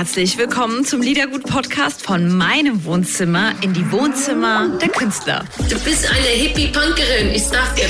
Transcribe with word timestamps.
herzlich 0.00 0.38
willkommen 0.38 0.82
zum 0.86 1.02
Liedergut-Podcast 1.02 2.00
von 2.00 2.34
meinem 2.34 2.86
Wohnzimmer 2.86 3.52
in 3.60 3.74
die 3.74 3.92
Wohnzimmer 3.92 4.78
der 4.80 4.88
Künstler. 4.88 5.44
Du 5.58 5.78
bist 5.80 6.08
eine 6.08 6.26
Hippie-Punkerin, 6.26 7.28
ich 7.34 7.44
sag 7.44 7.76
dir 7.76 7.84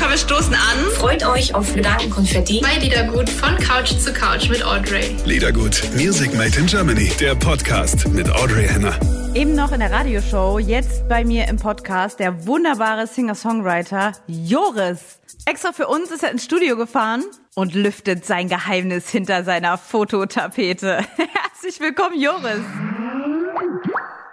Komm, 0.00 0.10
wir 0.10 0.18
stoßen 0.18 0.52
an. 0.52 0.90
Freut 0.96 1.24
euch 1.24 1.54
auf 1.54 1.72
Gedankenkonfetti 1.72 2.60
bei 2.60 2.80
Liedergut 2.80 3.30
von 3.30 3.56
Couch 3.58 3.92
zu 3.92 4.12
Couch 4.12 4.48
mit 4.48 4.64
Audrey. 4.64 5.14
Liedergut, 5.24 5.80
Music 5.94 6.34
Made 6.34 6.58
in 6.58 6.66
Germany, 6.66 7.12
der 7.20 7.36
Podcast 7.36 8.08
mit 8.08 8.28
Audrey 8.28 8.66
Henner. 8.66 8.98
Eben 9.36 9.54
noch 9.54 9.70
in 9.70 9.78
der 9.78 9.92
Radioshow, 9.92 10.58
jetzt 10.58 11.08
bei 11.08 11.24
mir 11.24 11.46
im 11.46 11.58
Podcast 11.58 12.18
der 12.18 12.44
wunderbare 12.44 13.06
Singer-Songwriter 13.06 14.14
Joris. 14.26 15.19
Extra 15.46 15.72
für 15.72 15.88
uns 15.88 16.10
ist 16.10 16.22
er 16.22 16.30
ins 16.30 16.44
Studio 16.44 16.76
gefahren 16.76 17.24
und 17.54 17.74
lüftet 17.74 18.24
sein 18.24 18.48
Geheimnis 18.48 19.08
hinter 19.08 19.44
seiner 19.44 19.78
Fototapete. 19.78 21.04
Herzlich 21.16 21.80
willkommen, 21.80 22.20
Joris. 22.20 22.60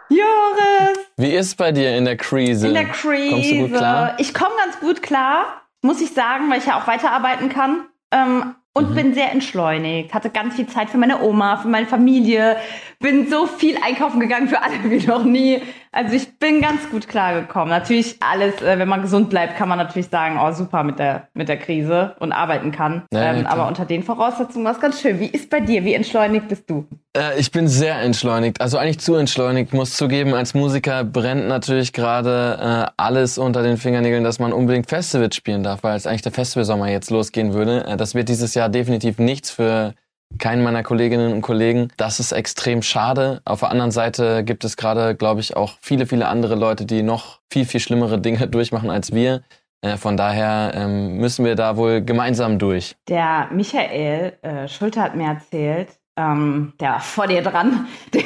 Joris! 0.09 0.97
Wie 1.17 1.33
ist 1.33 1.55
bei 1.55 1.71
dir 1.71 1.95
in 1.97 2.05
der 2.05 2.17
Krise? 2.17 2.67
In 2.67 2.73
der 2.73 2.85
Krise. 2.85 3.29
Kommst 3.29 3.51
du 3.51 3.57
gut 3.67 3.73
klar? 3.77 4.15
Ich 4.19 4.33
komme 4.33 4.55
ganz 4.63 4.79
gut 4.79 5.01
klar, 5.01 5.61
muss 5.81 6.01
ich 6.01 6.13
sagen, 6.13 6.49
weil 6.49 6.59
ich 6.59 6.65
ja 6.65 6.79
auch 6.81 6.87
weiterarbeiten 6.87 7.49
kann. 7.49 7.85
Ähm, 8.11 8.55
und 8.77 8.91
mhm. 8.91 8.95
bin 8.95 9.13
sehr 9.13 9.31
entschleunigt, 9.31 10.13
hatte 10.13 10.29
ganz 10.29 10.55
viel 10.55 10.67
Zeit 10.67 10.89
für 10.89 10.97
meine 10.97 11.21
Oma, 11.23 11.57
für 11.57 11.67
meine 11.67 11.87
Familie, 11.87 12.57
bin 12.99 13.27
so 13.27 13.47
viel 13.47 13.77
einkaufen 13.83 14.19
gegangen 14.19 14.47
für 14.47 14.61
alle 14.61 14.75
wie 14.83 15.05
noch 15.05 15.23
nie. 15.23 15.61
Also 15.91 16.15
ich 16.15 16.37
bin 16.37 16.61
ganz 16.61 16.89
gut 16.91 17.07
klargekommen. 17.07 17.69
Natürlich 17.69 18.17
alles, 18.19 18.61
äh, 18.61 18.77
wenn 18.77 18.87
man 18.87 19.01
gesund 19.01 19.29
bleibt, 19.29 19.57
kann 19.57 19.67
man 19.67 19.79
natürlich 19.79 20.09
sagen, 20.09 20.39
oh 20.39 20.51
super 20.51 20.83
mit 20.83 20.99
der 20.99 21.27
mit 21.33 21.49
der 21.49 21.57
Krise 21.57 22.15
und 22.19 22.31
arbeiten 22.31 22.71
kann. 22.71 23.03
Ja, 23.11 23.33
ähm, 23.33 23.47
aber 23.47 23.67
unter 23.67 23.85
den 23.85 24.03
Voraussetzungen 24.03 24.65
war 24.65 24.73
es 24.73 24.79
ganz 24.79 25.01
schön. 25.01 25.19
Wie 25.19 25.27
ist 25.27 25.49
bei 25.49 25.59
dir? 25.59 25.83
Wie 25.83 25.93
entschleunigt 25.93 26.47
bist 26.47 26.69
du? 26.69 26.85
Äh, 27.17 27.39
ich 27.39 27.51
bin 27.51 27.67
sehr 27.67 27.99
entschleunigt, 27.99 28.61
also 28.61 28.77
eigentlich 28.77 28.99
zu 28.99 29.15
entschleunigt. 29.15 29.73
Muss 29.73 29.95
zugeben, 29.95 30.33
als 30.33 30.53
Musiker 30.53 31.03
brennt 31.03 31.47
natürlich 31.47 31.93
gerade 31.93 32.87
äh, 32.87 32.91
alles 32.97 33.37
unter 33.37 33.63
den 33.63 33.77
Fingernägeln, 33.77 34.23
dass 34.23 34.39
man 34.39 34.53
unbedingt 34.53 34.87
Festivals 34.87 35.35
spielen 35.35 35.63
darf, 35.63 35.83
weil 35.83 35.97
es 35.97 36.05
eigentlich 36.05 36.21
der 36.21 36.31
Festivalsommer 36.31 36.89
jetzt 36.89 37.09
losgehen 37.09 37.53
würde. 37.53 37.85
Äh, 37.85 37.97
das 37.97 38.13
wird 38.13 38.29
dieses 38.29 38.53
Jahr 38.53 38.69
definitiv 38.69 39.17
nichts 39.17 39.49
für 39.49 39.93
keinen 40.39 40.61
meiner 40.61 40.83
Kolleginnen 40.83 41.33
und 41.33 41.41
Kollegen. 41.41 41.87
Das 41.97 42.19
ist 42.19 42.33
extrem 42.33 42.81
schade. 42.81 43.41
Auf 43.45 43.61
der 43.61 43.71
anderen 43.71 43.91
Seite 43.91 44.43
gibt 44.43 44.65
es 44.65 44.75
gerade, 44.75 45.15
glaube 45.15 45.39
ich, 45.39 45.55
auch 45.55 45.77
viele, 45.81 46.05
viele 46.05 46.27
andere 46.27 46.55
Leute, 46.55 46.85
die 46.85 47.01
noch 47.01 47.39
viel, 47.51 47.65
viel 47.65 47.79
schlimmere 47.79 48.19
Dinge 48.21 48.47
durchmachen 48.47 48.91
als 48.91 49.13
wir. 49.13 49.41
Äh, 49.81 49.97
von 49.97 50.17
daher 50.17 50.73
ähm, 50.75 51.17
müssen 51.17 51.45
wir 51.45 51.55
da 51.55 51.77
wohl 51.77 52.01
gemeinsam 52.01 52.59
durch. 52.59 52.95
Der 53.07 53.47
Michael 53.51 54.33
äh, 54.41 54.67
Schulter 54.67 55.01
hat 55.01 55.15
mir 55.15 55.29
erzählt, 55.29 55.89
ähm, 56.17 56.73
der 56.79 56.93
war 56.93 56.99
vor 56.99 57.27
dir 57.27 57.41
dran, 57.41 57.87
der, 58.13 58.23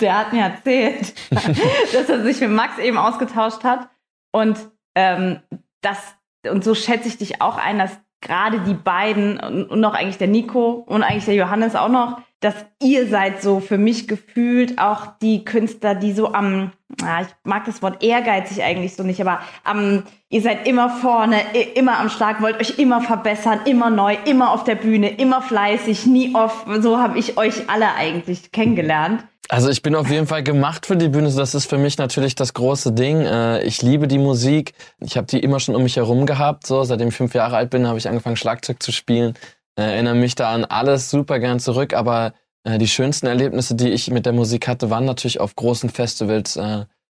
der 0.00 0.18
hat 0.18 0.32
mir 0.32 0.42
erzählt, 0.42 1.14
dass 1.92 2.08
er 2.08 2.22
sich 2.22 2.40
mit 2.40 2.50
Max 2.50 2.78
eben 2.78 2.98
ausgetauscht 2.98 3.64
hat. 3.64 3.88
Und 4.32 4.58
ähm, 4.94 5.40
das, 5.80 5.98
und 6.46 6.64
so 6.64 6.74
schätze 6.74 7.08
ich 7.08 7.16
dich 7.16 7.40
auch 7.40 7.56
ein, 7.56 7.78
dass 7.78 7.98
gerade 8.20 8.60
die 8.60 8.74
beiden 8.74 9.38
und 9.38 9.80
noch 9.80 9.94
eigentlich 9.94 10.18
der 10.18 10.28
Nico 10.28 10.84
und 10.86 11.02
eigentlich 11.02 11.26
der 11.26 11.34
Johannes 11.34 11.76
auch 11.76 11.88
noch, 11.88 12.20
dass 12.40 12.54
ihr 12.80 13.08
seid 13.08 13.42
so 13.42 13.58
für 13.58 13.78
mich 13.78 14.06
gefühlt 14.06 14.78
auch 14.78 15.06
die 15.20 15.44
Künstler, 15.44 15.96
die 15.96 16.12
so 16.12 16.32
am, 16.32 16.70
ja, 17.00 17.22
ich 17.22 17.28
mag 17.42 17.64
das 17.64 17.82
Wort 17.82 18.02
ehrgeizig 18.02 18.62
eigentlich 18.62 18.94
so 18.94 19.02
nicht, 19.02 19.20
aber 19.20 19.40
am, 19.64 20.04
ihr 20.28 20.40
seid 20.40 20.66
immer 20.68 20.88
vorne, 20.88 21.40
immer 21.74 21.98
am 21.98 22.08
Start, 22.08 22.40
wollt 22.40 22.60
euch 22.60 22.78
immer 22.78 23.00
verbessern, 23.00 23.60
immer 23.64 23.90
neu, 23.90 24.16
immer 24.24 24.52
auf 24.52 24.62
der 24.62 24.76
Bühne, 24.76 25.08
immer 25.16 25.42
fleißig, 25.42 26.06
nie 26.06 26.34
off. 26.34 26.64
So 26.78 26.98
habe 26.98 27.18
ich 27.18 27.38
euch 27.38 27.68
alle 27.68 27.94
eigentlich 27.94 28.52
kennengelernt. 28.52 29.24
Also 29.50 29.70
ich 29.70 29.80
bin 29.80 29.94
auf 29.94 30.10
jeden 30.10 30.26
Fall 30.26 30.42
gemacht 30.42 30.84
für 30.84 30.96
die 30.96 31.08
Bühne. 31.08 31.32
Das 31.32 31.54
ist 31.54 31.66
für 31.66 31.78
mich 31.78 31.96
natürlich 31.96 32.34
das 32.34 32.52
große 32.52 32.92
Ding. 32.92 33.22
Äh, 33.22 33.62
ich 33.62 33.80
liebe 33.80 34.06
die 34.06 34.18
Musik. 34.18 34.74
Ich 35.00 35.16
habe 35.16 35.26
die 35.26 35.38
immer 35.38 35.58
schon 35.58 35.74
um 35.74 35.82
mich 35.82 35.96
herum 35.96 36.26
gehabt. 36.26 36.66
So 36.66 36.84
seitdem 36.84 37.08
ich 37.08 37.14
fünf 37.14 37.34
Jahre 37.34 37.56
alt 37.56 37.70
bin, 37.70 37.86
habe 37.86 37.98
ich 37.98 38.08
angefangen 38.08 38.36
Schlagzeug 38.36 38.82
zu 38.82 38.92
spielen. 38.92 39.34
Äh, 39.76 39.84
erinnere 39.84 40.16
mich 40.16 40.34
da 40.34 40.52
an 40.52 40.66
alles 40.66 41.10
super 41.10 41.38
gern 41.38 41.60
zurück. 41.60 41.94
Aber 41.94 42.34
äh, 42.64 42.76
die 42.76 42.88
schönsten 42.88 43.26
Erlebnisse, 43.26 43.74
die 43.74 43.88
ich 43.88 44.10
mit 44.10 44.26
der 44.26 44.34
Musik 44.34 44.68
hatte, 44.68 44.90
waren 44.90 45.06
natürlich 45.06 45.40
auf 45.40 45.56
großen 45.56 45.88
Festivals. 45.88 46.58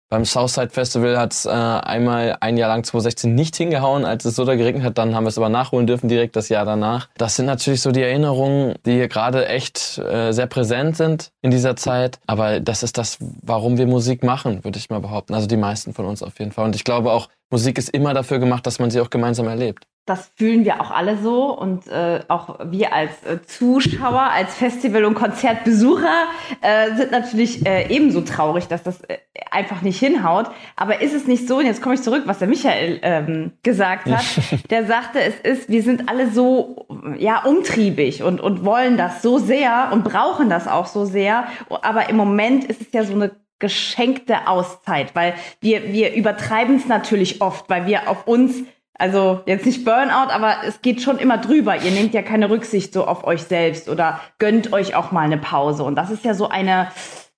Beim 0.09 0.25
Southside 0.25 0.71
Festival 0.71 1.19
hat 1.19 1.33
es 1.33 1.47
äh, 1.47 1.51
einmal 1.51 2.37
ein 2.41 2.57
Jahr 2.57 2.69
lang 2.69 2.85
2016 2.85 3.35
nicht 3.35 3.57
hingehauen, 3.57 4.05
als 4.05 4.25
es 4.25 4.37
so 4.37 4.45
da 4.45 4.55
geregnet 4.55 4.85
hat. 4.85 4.99
Dann 4.99 5.17
haben 5.17 5.25
wir 5.25 5.31
es 5.31 5.39
aber 5.39 5.49
nachholen 5.49 5.89
dürfen 5.89 6.09
direkt 6.09 6.37
das 6.37 6.49
Jahr 6.49 6.65
danach. 6.65 7.09
Das 7.17 7.35
sind 7.35 7.47
natürlich 7.47 7.83
so 7.83 7.91
die 7.91 8.03
Erinnerungen, 8.03 8.77
die 8.87 8.93
hier 8.93 9.09
gerade 9.09 9.49
echt 9.49 9.99
äh, 9.99 10.31
sehr 10.31 10.47
präsent 10.47 10.97
sind 10.97 11.33
in 11.43 11.51
dieser 11.51 11.75
Zeit. 11.75 12.21
Aber 12.29 12.61
das 12.61 12.85
ist 12.85 12.99
das, 12.99 13.19
warum 13.43 13.79
wir 13.79 13.87
Musik 13.89 14.23
machen, 14.23 14.63
würde 14.63 14.79
ich 14.79 14.91
mal 14.91 15.01
behaupten. 15.01 15.35
Also 15.35 15.49
die 15.49 15.57
meisten 15.57 15.93
von 15.93 16.07
uns 16.07 16.23
auf 16.23 16.39
jeden 16.39 16.53
Fall. 16.53 16.67
Und 16.67 16.77
ich 16.77 16.85
glaube 16.85 17.11
auch, 17.11 17.29
Musik 17.51 17.77
ist 17.77 17.89
immer 17.91 18.15
dafür 18.15 18.39
gemacht, 18.39 18.65
dass 18.65 18.79
man 18.79 18.93
sie 18.93 19.01
auch 19.01 19.11
gemeinsam 19.11 19.49
erlebt 19.49 19.87
das 20.07 20.31
fühlen 20.37 20.65
wir 20.65 20.81
auch 20.81 20.93
alle 20.93 21.19
so 21.19 21.53
und 21.53 21.89
äh, 21.89 22.21
auch 22.29 22.61
wir 22.65 22.93
als 22.93 23.11
äh, 23.25 23.43
Zuschauer, 23.43 24.23
als 24.23 24.55
Festival- 24.55 25.05
und 25.05 25.15
Konzertbesucher 25.15 26.29
äh, 26.61 26.95
sind 26.95 27.11
natürlich 27.11 27.67
äh, 27.67 27.89
ebenso 27.89 28.21
traurig, 28.21 28.69
dass 28.69 28.85
das 28.85 29.01
äh, 29.03 29.19
einfach 29.51 29.83
nicht 29.83 29.99
hinhaut. 29.99 30.47
Aber 30.77 31.03
ist 31.03 31.13
es 31.13 31.27
nicht 31.27 31.49
so, 31.49 31.59
und 31.59 31.67
jetzt 31.67 31.83
komme 31.83 31.97
ich 31.97 32.03
zurück, 32.03 32.23
was 32.27 32.39
der 32.39 32.47
Michael 32.47 33.01
ähm, 33.03 33.53
gesagt 33.65 34.07
hat, 34.07 34.25
der 34.71 34.87
sagte, 34.87 35.21
es 35.21 35.41
ist, 35.41 35.69
wir 35.69 35.83
sind 35.83 36.09
alle 36.09 36.31
so 36.31 36.87
ja 37.19 37.43
umtriebig 37.43 38.23
und, 38.23 38.41
und 38.41 38.65
wollen 38.65 38.97
das 38.97 39.23
so 39.23 39.39
sehr 39.39 39.91
und 39.93 40.05
brauchen 40.05 40.49
das 40.49 40.69
auch 40.69 40.87
so 40.87 41.05
sehr. 41.05 41.49
Aber 41.83 42.09
im 42.09 42.17
Moment 42.17 42.65
ist 42.65 42.81
es 42.81 42.93
ja 42.93 43.03
so 43.03 43.13
eine 43.13 43.33
geschenkte 43.59 44.47
Auszeit, 44.47 45.15
weil 45.15 45.35
wir, 45.61 45.93
wir 45.93 46.15
übertreiben 46.15 46.77
es 46.77 46.87
natürlich 46.87 47.41
oft, 47.41 47.69
weil 47.71 47.87
wir 47.87 48.09
auf 48.09 48.27
uns 48.27 48.63
also 48.99 49.41
jetzt 49.47 49.67
nicht 49.67 49.85
Burnout, 49.85 50.31
aber 50.31 50.57
es 50.67 50.81
geht 50.83 51.03
schon 51.03 51.19
immer 51.19 51.39
drüber. 51.39 51.77
Ihr 51.77 51.91
nehmt 51.91 52.15
ja 52.15 52.23
keine 52.23 52.51
Rücksicht 52.51 52.93
so 52.93 53.07
auf 53.07 53.25
euch 53.25 53.43
selbst 53.43 53.89
oder 53.89 54.21
gönnt 54.39 54.73
euch 54.73 54.95
auch 54.95 55.13
mal 55.13 55.23
eine 55.23 55.39
Pause. 55.39 55.83
Und 55.83 55.97
das 55.97 56.11
ist 56.11 56.25
ja 56.25 56.35
so 56.35 56.49
eine, 56.49 56.89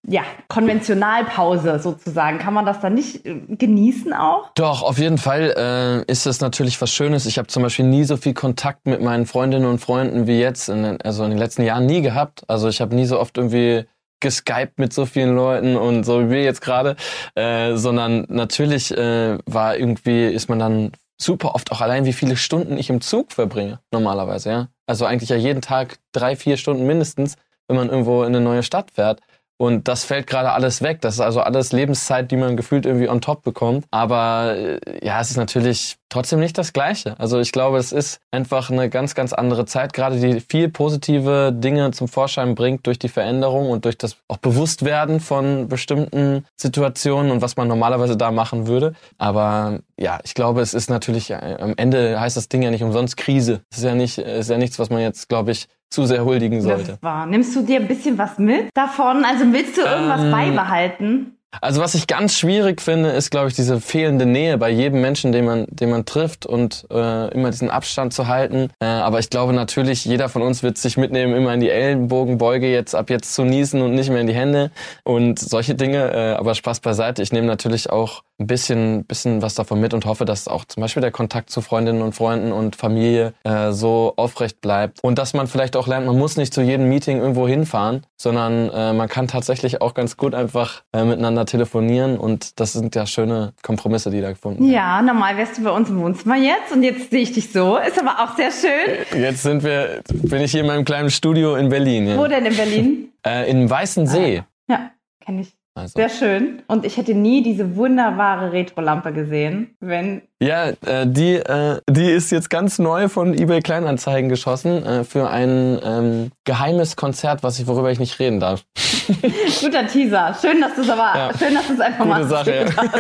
ja, 0.07 0.23
Konventionalpause 0.49 1.81
sozusagen. 1.81 2.39
Kann 2.39 2.55
man 2.55 2.65
das 2.65 2.81
dann 2.81 2.95
nicht 2.95 3.27
äh, 3.27 3.41
genießen 3.49 4.13
auch? 4.13 4.51
Doch, 4.55 4.83
auf 4.83 4.99
jeden 4.99 5.19
Fall 5.19 6.05
äh, 6.07 6.11
ist 6.11 6.27
es 6.27 6.41
natürlich 6.41 6.81
was 6.81 6.91
Schönes. 6.91 7.27
Ich 7.27 7.39
habe 7.39 7.49
zum 7.49 7.63
Beispiel 7.63 7.85
nie 7.85 8.05
so 8.05 8.17
viel 8.17 8.35
Kontakt 8.35 8.87
mit 8.87 9.03
meinen 9.03 9.27
Freundinnen 9.27 9.67
und 9.67 9.81
Freunden 9.81 10.27
wie 10.27 10.39
jetzt, 10.39 10.69
in 10.69 10.83
den, 10.83 11.03
also 11.03 11.25
in 11.25 11.31
den 11.31 11.39
letzten 11.39 11.63
Jahren 11.63 11.87
nie 11.87 12.01
gehabt. 12.01 12.43
Also 12.49 12.69
ich 12.69 12.81
habe 12.81 12.95
nie 12.95 13.05
so 13.05 13.19
oft 13.19 13.37
irgendwie 13.37 13.85
geskypt 14.21 14.79
mit 14.79 14.93
so 14.93 15.07
vielen 15.07 15.35
Leuten 15.37 15.77
und 15.77 16.05
so 16.05 16.25
wie 16.25 16.31
wir 16.31 16.43
jetzt 16.43 16.61
gerade, 16.61 16.97
äh, 17.35 17.77
sondern 17.77 18.25
natürlich 18.29 18.97
äh, 18.97 19.39
war 19.47 19.77
irgendwie, 19.77 20.27
ist 20.27 20.49
man 20.49 20.59
dann 20.59 20.93
super 21.21 21.55
oft 21.55 21.73
auch 21.73 21.81
allein, 21.81 22.05
wie 22.05 22.13
viele 22.13 22.37
Stunden 22.37 22.79
ich 22.79 22.91
im 22.91 23.01
Zug 23.01 23.33
verbringe, 23.33 23.81
normalerweise, 23.93 24.51
ja. 24.51 24.69
Also 24.87 25.05
eigentlich 25.05 25.31
ja 25.31 25.37
jeden 25.37 25.61
Tag 25.61 25.99
drei, 26.13 26.37
vier 26.37 26.57
Stunden 26.57 26.87
mindestens, 26.87 27.37
wenn 27.67 27.77
man 27.77 27.91
irgendwo 27.91 28.23
in 28.23 28.29
eine 28.29 28.41
neue 28.41 28.63
Stadt 28.63 28.93
fährt. 28.93 29.21
Und 29.61 29.89
das 29.89 30.05
fällt 30.05 30.29
gerade 30.29 30.53
alles 30.53 30.83
weg. 30.83 31.01
Das 31.01 31.15
ist 31.15 31.21
also 31.21 31.41
alles 31.41 31.73
Lebenszeit, 31.73 32.31
die 32.31 32.37
man 32.37 32.57
gefühlt 32.57 32.87
irgendwie 32.87 33.09
on 33.09 33.21
top 33.21 33.43
bekommt. 33.43 33.87
Aber 33.91 34.55
äh, 34.57 35.05
ja, 35.05 35.21
es 35.21 35.31
ist 35.31 35.37
natürlich 35.37 35.97
trotzdem 36.09 36.41
nicht 36.41 36.59
das 36.59 36.73
Gleiche. 36.73 37.19
Also 37.19 37.39
ich 37.39 37.53
glaube, 37.53 37.79
es 37.79 37.93
ist 37.93 38.21
einfach 38.31 38.71
eine 38.71 38.89
ganz, 38.89 39.15
ganz 39.15 39.33
andere 39.33 39.67
Zeit, 39.67 39.93
gerade 39.93 40.19
die 40.19 40.41
viel 40.41 40.69
positive 40.69 41.53
Dinge 41.53 41.91
zum 41.91 42.09
Vorschein 42.09 42.55
bringt 42.55 42.87
durch 42.87 42.99
die 42.99 43.09
Veränderung 43.09 43.71
und 43.71 43.85
durch 43.85 43.99
das 43.99 44.17
auch 44.29 44.39
Bewusstwerden 44.39 45.21
von 45.21 45.69
bestimmten 45.69 46.45
Situationen 46.57 47.31
und 47.31 47.43
was 47.43 47.57
man 47.57 47.69
normalerweise 47.69 48.17
da 48.17 48.31
machen 48.31 48.67
würde. 48.67 48.95
Aber 49.19 49.81
ja, 49.99 50.19
ich 50.25 50.35
glaube, 50.35 50.61
es 50.61 50.75
ist 50.75 50.91
natürlich, 50.91 51.31
äh, 51.31 51.57
am 51.61 51.75
Ende 51.77 52.21
heißt 52.21 52.37
das 52.37 52.49
Ding 52.49 52.63
ja 52.63 52.71
nicht 52.71 52.83
umsonst 52.83 53.17
Krise. 53.17 53.61
Es 53.71 53.79
ist 53.79 53.85
ja 53.85 53.95
nicht, 53.95 54.19
ist 54.19 54.51
ja 54.51 54.59
nichts, 54.59 54.79
was 54.79 54.91
man 54.91 55.01
jetzt, 55.01 55.29
glaube 55.29 55.51
ich, 55.51 55.69
zu 55.91 56.05
sehr 56.05 56.25
huldigen 56.25 56.61
sollte. 56.61 56.99
Nimmst 57.29 57.57
du 57.57 57.63
dir 57.63 57.81
ein 57.81 57.89
bisschen 57.89 58.19
was 58.19 58.39
mit 58.39 58.69
davon? 58.75 59.25
Also 59.25 59.51
willst 59.53 59.79
du 59.79 59.83
irgendwas 59.83 60.21
ähm, 60.21 60.31
beibehalten? 60.31 61.38
Also 61.61 61.81
was 61.81 61.95
ich 61.95 62.07
ganz 62.07 62.39
schwierig 62.39 62.83
finde, 62.83 63.11
ist, 63.11 63.31
glaube 63.31 63.49
ich, 63.49 63.55
diese 63.55 63.81
fehlende 63.81 64.27
Nähe 64.27 64.59
bei 64.59 64.69
jedem 64.69 65.01
Menschen, 65.01 65.33
den 65.33 65.47
man, 65.47 65.67
den 65.71 65.89
man 65.89 66.05
trifft 66.05 66.45
und 66.45 66.87
äh, 66.91 67.33
immer 67.33 67.51
diesen 67.51 67.71
Abstand 67.71 68.13
zu 68.13 68.29
halten. 68.29 68.71
Äh, 68.81 68.87
aber 68.87 69.19
ich 69.19 69.31
glaube 69.31 69.55
natürlich, 69.55 70.05
jeder 70.05 70.29
von 70.29 70.43
uns 70.43 70.63
wird 70.63 70.77
sich 70.77 70.99
mitnehmen, 70.99 71.35
immer 71.35 71.55
in 71.55 71.61
die 71.61 71.71
Ellenbogenbeuge 71.71 72.71
jetzt 72.71 72.95
ab 72.95 73.09
jetzt 73.09 73.35
zu 73.35 73.45
niesen 73.45 73.81
und 73.81 73.95
nicht 73.95 74.11
mehr 74.11 74.21
in 74.21 74.27
die 74.27 74.35
Hände 74.35 74.71
und 75.05 75.39
solche 75.39 75.75
Dinge. 75.75 76.13
Äh, 76.13 76.35
aber 76.35 76.55
Spaß 76.55 76.81
beiseite. 76.81 77.23
Ich 77.23 77.33
nehme 77.33 77.47
natürlich 77.47 77.89
auch 77.89 78.23
ein 78.41 78.47
bisschen, 78.47 79.05
bisschen 79.05 79.43
was 79.43 79.55
davon 79.55 79.81
mit 79.81 79.95
und 79.95 80.07
hoffe, 80.07 80.25
dass 80.25 80.47
auch 80.47 80.65
zum 80.65 80.81
Beispiel 80.81 81.01
der 81.01 81.11
Kontakt 81.11 81.51
zu 81.51 81.61
Freundinnen 81.61 82.03
und 82.03 82.15
Freunden 82.15 82.53
und 82.53 82.77
Familie 82.77 83.35
äh, 83.43 83.73
so 83.73 84.13
aufrecht 84.17 84.61
bleibt. 84.61 85.03
Und 85.03 85.19
dass 85.19 85.35
man 85.35 85.49
vielleicht 85.49 85.77
auch 85.77 85.89
lernt, 85.89 86.07
man 86.07 86.17
muss 86.17 86.37
nicht 86.37 86.55
zu 86.55 86.63
jedem 86.63 86.89
Meeting 86.89 87.19
irgendwo 87.19 87.49
hinfahren, 87.49 88.07
sondern 88.17 88.71
äh, 88.71 88.93
man 88.93 89.09
kann 89.09 89.27
tatsächlich 89.27 89.83
auch 89.83 89.93
ganz 89.93 90.17
gut 90.17 90.35
einfach 90.35 90.83
äh, 90.93 91.05
miteinander 91.05 91.47
telefonieren. 91.47 92.17
Und 92.17 92.61
das 92.61 92.75
sind 92.75 92.95
ja 92.95 93.07
schöne 93.07 93.55
Kompromisse, 93.63 94.11
die 94.11 94.21
da 94.21 94.31
gefunden 94.31 94.61
werden. 94.61 94.73
Ja, 94.73 95.03
normal 95.03 95.37
wärst 95.37 95.59
du 95.59 95.65
bei 95.65 95.71
uns 95.71 95.89
im 95.89 96.01
Wohnzimmer 96.01 96.37
jetzt 96.37 96.73
und 96.73 96.85
jetzt 96.85 97.11
sehe 97.11 97.23
ich 97.23 97.33
dich 97.33 97.53
so. 97.53 97.77
Ist 97.77 98.01
aber 98.01 98.23
auch 98.23 98.37
sehr 98.37 98.53
schön. 98.53 99.21
Jetzt 99.21 99.43
sind 99.43 99.65
wir, 99.65 100.03
bin 100.13 100.43
ich 100.43 100.53
hier 100.53 100.61
in 100.61 100.67
meinem 100.67 100.85
kleinen 100.85 101.11
Studio 101.11 101.57
in 101.57 101.69
Berlin. 101.69 102.07
Ja. 102.07 102.17
Wo 102.17 102.27
denn 102.29 102.47
in 102.47 102.57
Berlin? 102.57 103.13
Äh, 103.27 103.51
in 103.51 103.69
Weißen 103.69 104.07
See. 104.07 104.45
Ja, 104.69 104.91
kenne 105.25 105.41
ich. 105.41 105.58
Also. 105.79 105.93
Sehr 105.97 106.09
schön. 106.09 106.63
Und 106.67 106.85
ich 106.85 106.97
hätte 106.97 107.15
nie 107.15 107.43
diese 107.43 107.77
wunderbare 107.77 108.53
Retro-Lampe 108.53 109.13
gesehen, 109.13 109.77
wenn. 109.81 110.23
Ja, 110.41 110.69
äh, 110.87 111.07
die, 111.07 111.35
äh, 111.35 111.81
die 111.89 112.11
ist 112.11 112.31
jetzt 112.31 112.49
ganz 112.51 112.79
neu 112.79 113.09
von 113.09 113.35
eBay 113.35 113.61
Kleinanzeigen 113.61 114.29
geschossen 114.29 114.85
äh, 114.85 115.05
für 115.05 115.31
ein 115.31 115.81
ähm, 115.85 116.31
geheimes 116.45 116.95
Konzert, 116.97 117.43
was 117.43 117.59
ich, 117.59 117.67
worüber 117.67 117.91
ich 117.91 117.99
nicht 117.99 118.19
reden 118.21 118.39
darf. 118.39 118.65
Guter 119.61 119.87
Teaser. 119.87 120.37
Schön, 120.41 120.61
dass 120.61 120.75
du 120.75 120.83
es 120.83 120.91
aber, 120.91 121.13
Ja. 121.19 121.31
schön, 121.37 121.55
dass 121.55 121.67
du 121.67 121.75
es 121.75 121.81
einfach 121.81 121.99
Gute 122.05 122.09
mal 122.09 122.25
Sache, 122.25 122.55
ja. 122.55 122.67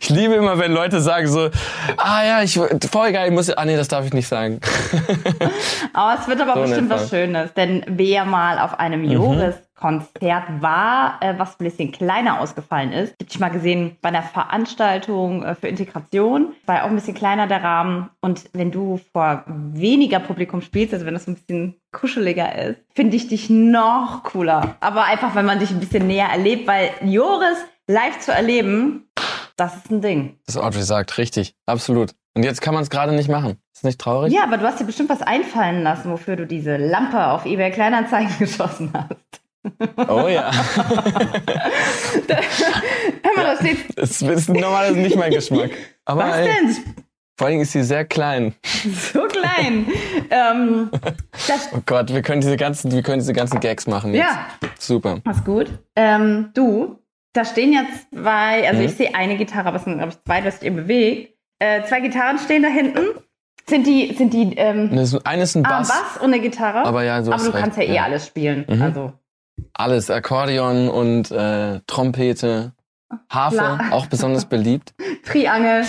Ich 0.00 0.10
liebe 0.10 0.34
immer, 0.34 0.58
wenn 0.58 0.72
Leute 0.72 1.00
sagen 1.00 1.26
so, 1.26 1.48
ah 1.96 2.24
ja, 2.24 2.42
ich 2.42 2.54
voll 2.90 3.12
geil, 3.12 3.28
ich 3.28 3.34
muss, 3.34 3.50
ah 3.50 3.64
nee, 3.64 3.76
das 3.76 3.88
darf 3.88 4.04
ich 4.04 4.12
nicht 4.12 4.28
sagen. 4.28 4.60
Aber 5.92 6.20
es 6.20 6.28
wird 6.28 6.40
aber 6.40 6.54
So 6.54 6.60
bestimmt 6.62 6.90
was 6.90 7.08
Schönes, 7.10 7.54
denn 7.54 7.84
wer 7.86 8.24
mal 8.24 8.58
auf 8.58 8.78
einem 8.78 9.02
Mhm. 9.02 9.54
Joris-Konzert 9.80 10.62
war, 10.62 11.18
äh, 11.20 11.38
was 11.38 11.58
ein 11.58 11.64
bisschen 11.64 11.92
kleiner 11.92 12.40
ausgefallen 12.40 12.92
ist. 12.92 13.14
Ich 13.18 13.20
habe 13.20 13.30
dich 13.30 13.40
mal 13.40 13.48
gesehen 13.48 13.96
bei 14.02 14.10
einer 14.10 14.22
Veranstaltung 14.22 15.42
äh, 15.42 15.54
für 15.54 15.68
Integration. 15.68 16.52
War 16.66 16.76
ja 16.76 16.82
auch 16.84 16.88
ein 16.88 16.94
bisschen 16.94 17.14
kleiner 17.14 17.46
der 17.46 17.62
Rahmen. 17.62 18.10
Und 18.20 18.44
wenn 18.52 18.70
du 18.70 19.00
vor 19.12 19.44
weniger 19.46 20.20
Publikum 20.20 20.60
spielst, 20.60 20.92
also 20.94 21.06
wenn 21.06 21.14
das 21.14 21.24
so 21.24 21.32
ein 21.32 21.36
bisschen 21.36 21.80
kuscheliger 21.92 22.54
ist, 22.56 22.80
finde 22.94 23.16
ich 23.16 23.28
dich 23.28 23.50
noch 23.50 24.22
cooler. 24.24 24.76
Aber 24.80 25.04
einfach, 25.04 25.34
wenn 25.34 25.46
man 25.46 25.58
dich 25.58 25.70
ein 25.70 25.80
bisschen 25.80 26.06
näher 26.06 26.28
erlebt, 26.28 26.66
weil 26.68 26.90
Joris 27.02 27.58
live 27.86 28.18
zu 28.20 28.32
erleben, 28.32 29.10
das 29.56 29.76
ist 29.76 29.90
ein 29.90 30.00
Ding. 30.00 30.38
Das 30.46 30.56
Audrey 30.56 30.82
sagt, 30.82 31.18
richtig, 31.18 31.54
absolut. 31.66 32.12
Und 32.34 32.44
jetzt 32.44 32.62
kann 32.62 32.74
man 32.74 32.82
es 32.82 32.90
gerade 32.90 33.12
nicht 33.12 33.28
machen. 33.28 33.58
Ist 33.74 33.84
nicht 33.84 34.00
traurig? 34.00 34.32
Ja, 34.32 34.44
aber 34.44 34.56
du 34.56 34.64
hast 34.64 34.78
dir 34.78 34.84
bestimmt 34.84 35.08
was 35.08 35.20
einfallen 35.20 35.82
lassen, 35.82 36.10
wofür 36.10 36.36
du 36.36 36.46
diese 36.46 36.76
Lampe 36.76 37.26
auf 37.26 37.44
eBay 37.44 37.70
Kleinanzeigen 37.70 38.32
geschossen 38.38 38.92
hast. 38.94 39.16
Oh 40.08 40.26
ja. 40.28 40.50
Hör 43.22 43.36
mal, 43.36 43.44
da 43.44 43.56
steht. 43.56 43.78
Das 43.96 44.22
ist 44.22 44.48
normalerweise 44.48 44.98
nicht 44.98 45.16
mein 45.16 45.30
Geschmack. 45.32 45.70
Aber 46.04 46.24
Was 46.28 46.36
denn? 46.36 46.76
vor 47.36 47.46
allen 47.46 47.52
Dingen 47.52 47.62
ist 47.62 47.72
sie 47.72 47.82
sehr 47.82 48.04
klein. 48.04 48.54
So 49.12 49.22
klein. 49.26 49.86
ähm, 50.30 50.90
das, 51.46 51.68
Oh 51.74 51.80
Gott, 51.86 52.12
wir 52.12 52.22
können 52.22 52.40
diese 52.40 52.56
ganzen, 52.56 52.92
wir 52.92 53.02
können 53.02 53.18
diese 53.20 53.32
ganzen 53.32 53.60
Gags 53.60 53.86
machen 53.86 54.14
jetzt. 54.14 54.24
ja, 54.26 54.46
Super. 54.78 55.20
was 55.24 55.44
gut. 55.44 55.66
Ähm, 55.96 56.50
du, 56.54 56.98
da 57.32 57.44
stehen 57.44 57.72
jetzt 57.72 58.08
zwei, 58.12 58.66
also 58.68 58.80
Mhm. 58.80 58.86
ich 58.86 58.94
sehe 58.94 59.14
eine 59.14 59.36
Gitarre, 59.36 59.68
aber 59.68 59.76
es 59.76 59.84
sind, 59.84 59.96
glaube 59.98 60.12
ich, 60.12 60.22
zwei, 60.24 60.40
das 60.40 60.54
sich 60.60 60.66
eben 60.66 60.76
bewegt. 60.76 61.34
Äh, 61.58 61.82
zwei 61.84 62.00
Gitarren 62.00 62.38
stehen 62.38 62.62
da 62.62 62.68
hinten. 62.68 63.06
Sind 63.68 63.86
die, 63.86 64.14
sind 64.14 64.32
die, 64.32 64.54
ähm, 64.56 64.90
Das 64.94 65.12
ist- 65.12 65.26
ein 65.26 65.40
ah, 65.42 65.54
ein 65.58 65.62
Bass, 65.62 65.88
Bass 65.88 66.16
und 66.22 66.32
eine 66.32 66.40
Gitarre? 66.40 66.84
aber 66.84 67.04
ja, 67.04 67.22
so 67.22 67.32
aber 67.32 67.44
du 67.44 67.52
kannst 67.52 67.76
ja 67.78 67.84
recht, 67.84 67.94
eh 67.94 67.98
alles 68.00 68.26
spielen. 68.26 68.64
Mhm. 68.68 68.82
Also, 68.82 69.12
Alles, 69.74 70.10
Akkordeon 70.10 70.88
und 70.88 71.30
äh, 71.30 71.80
Trompete, 71.86 72.72
Harfe, 73.28 73.56
La- 73.56 73.78
auch 73.90 74.06
besonders 74.06 74.44
beliebt. 74.44 74.94
Triangel. 75.24 75.84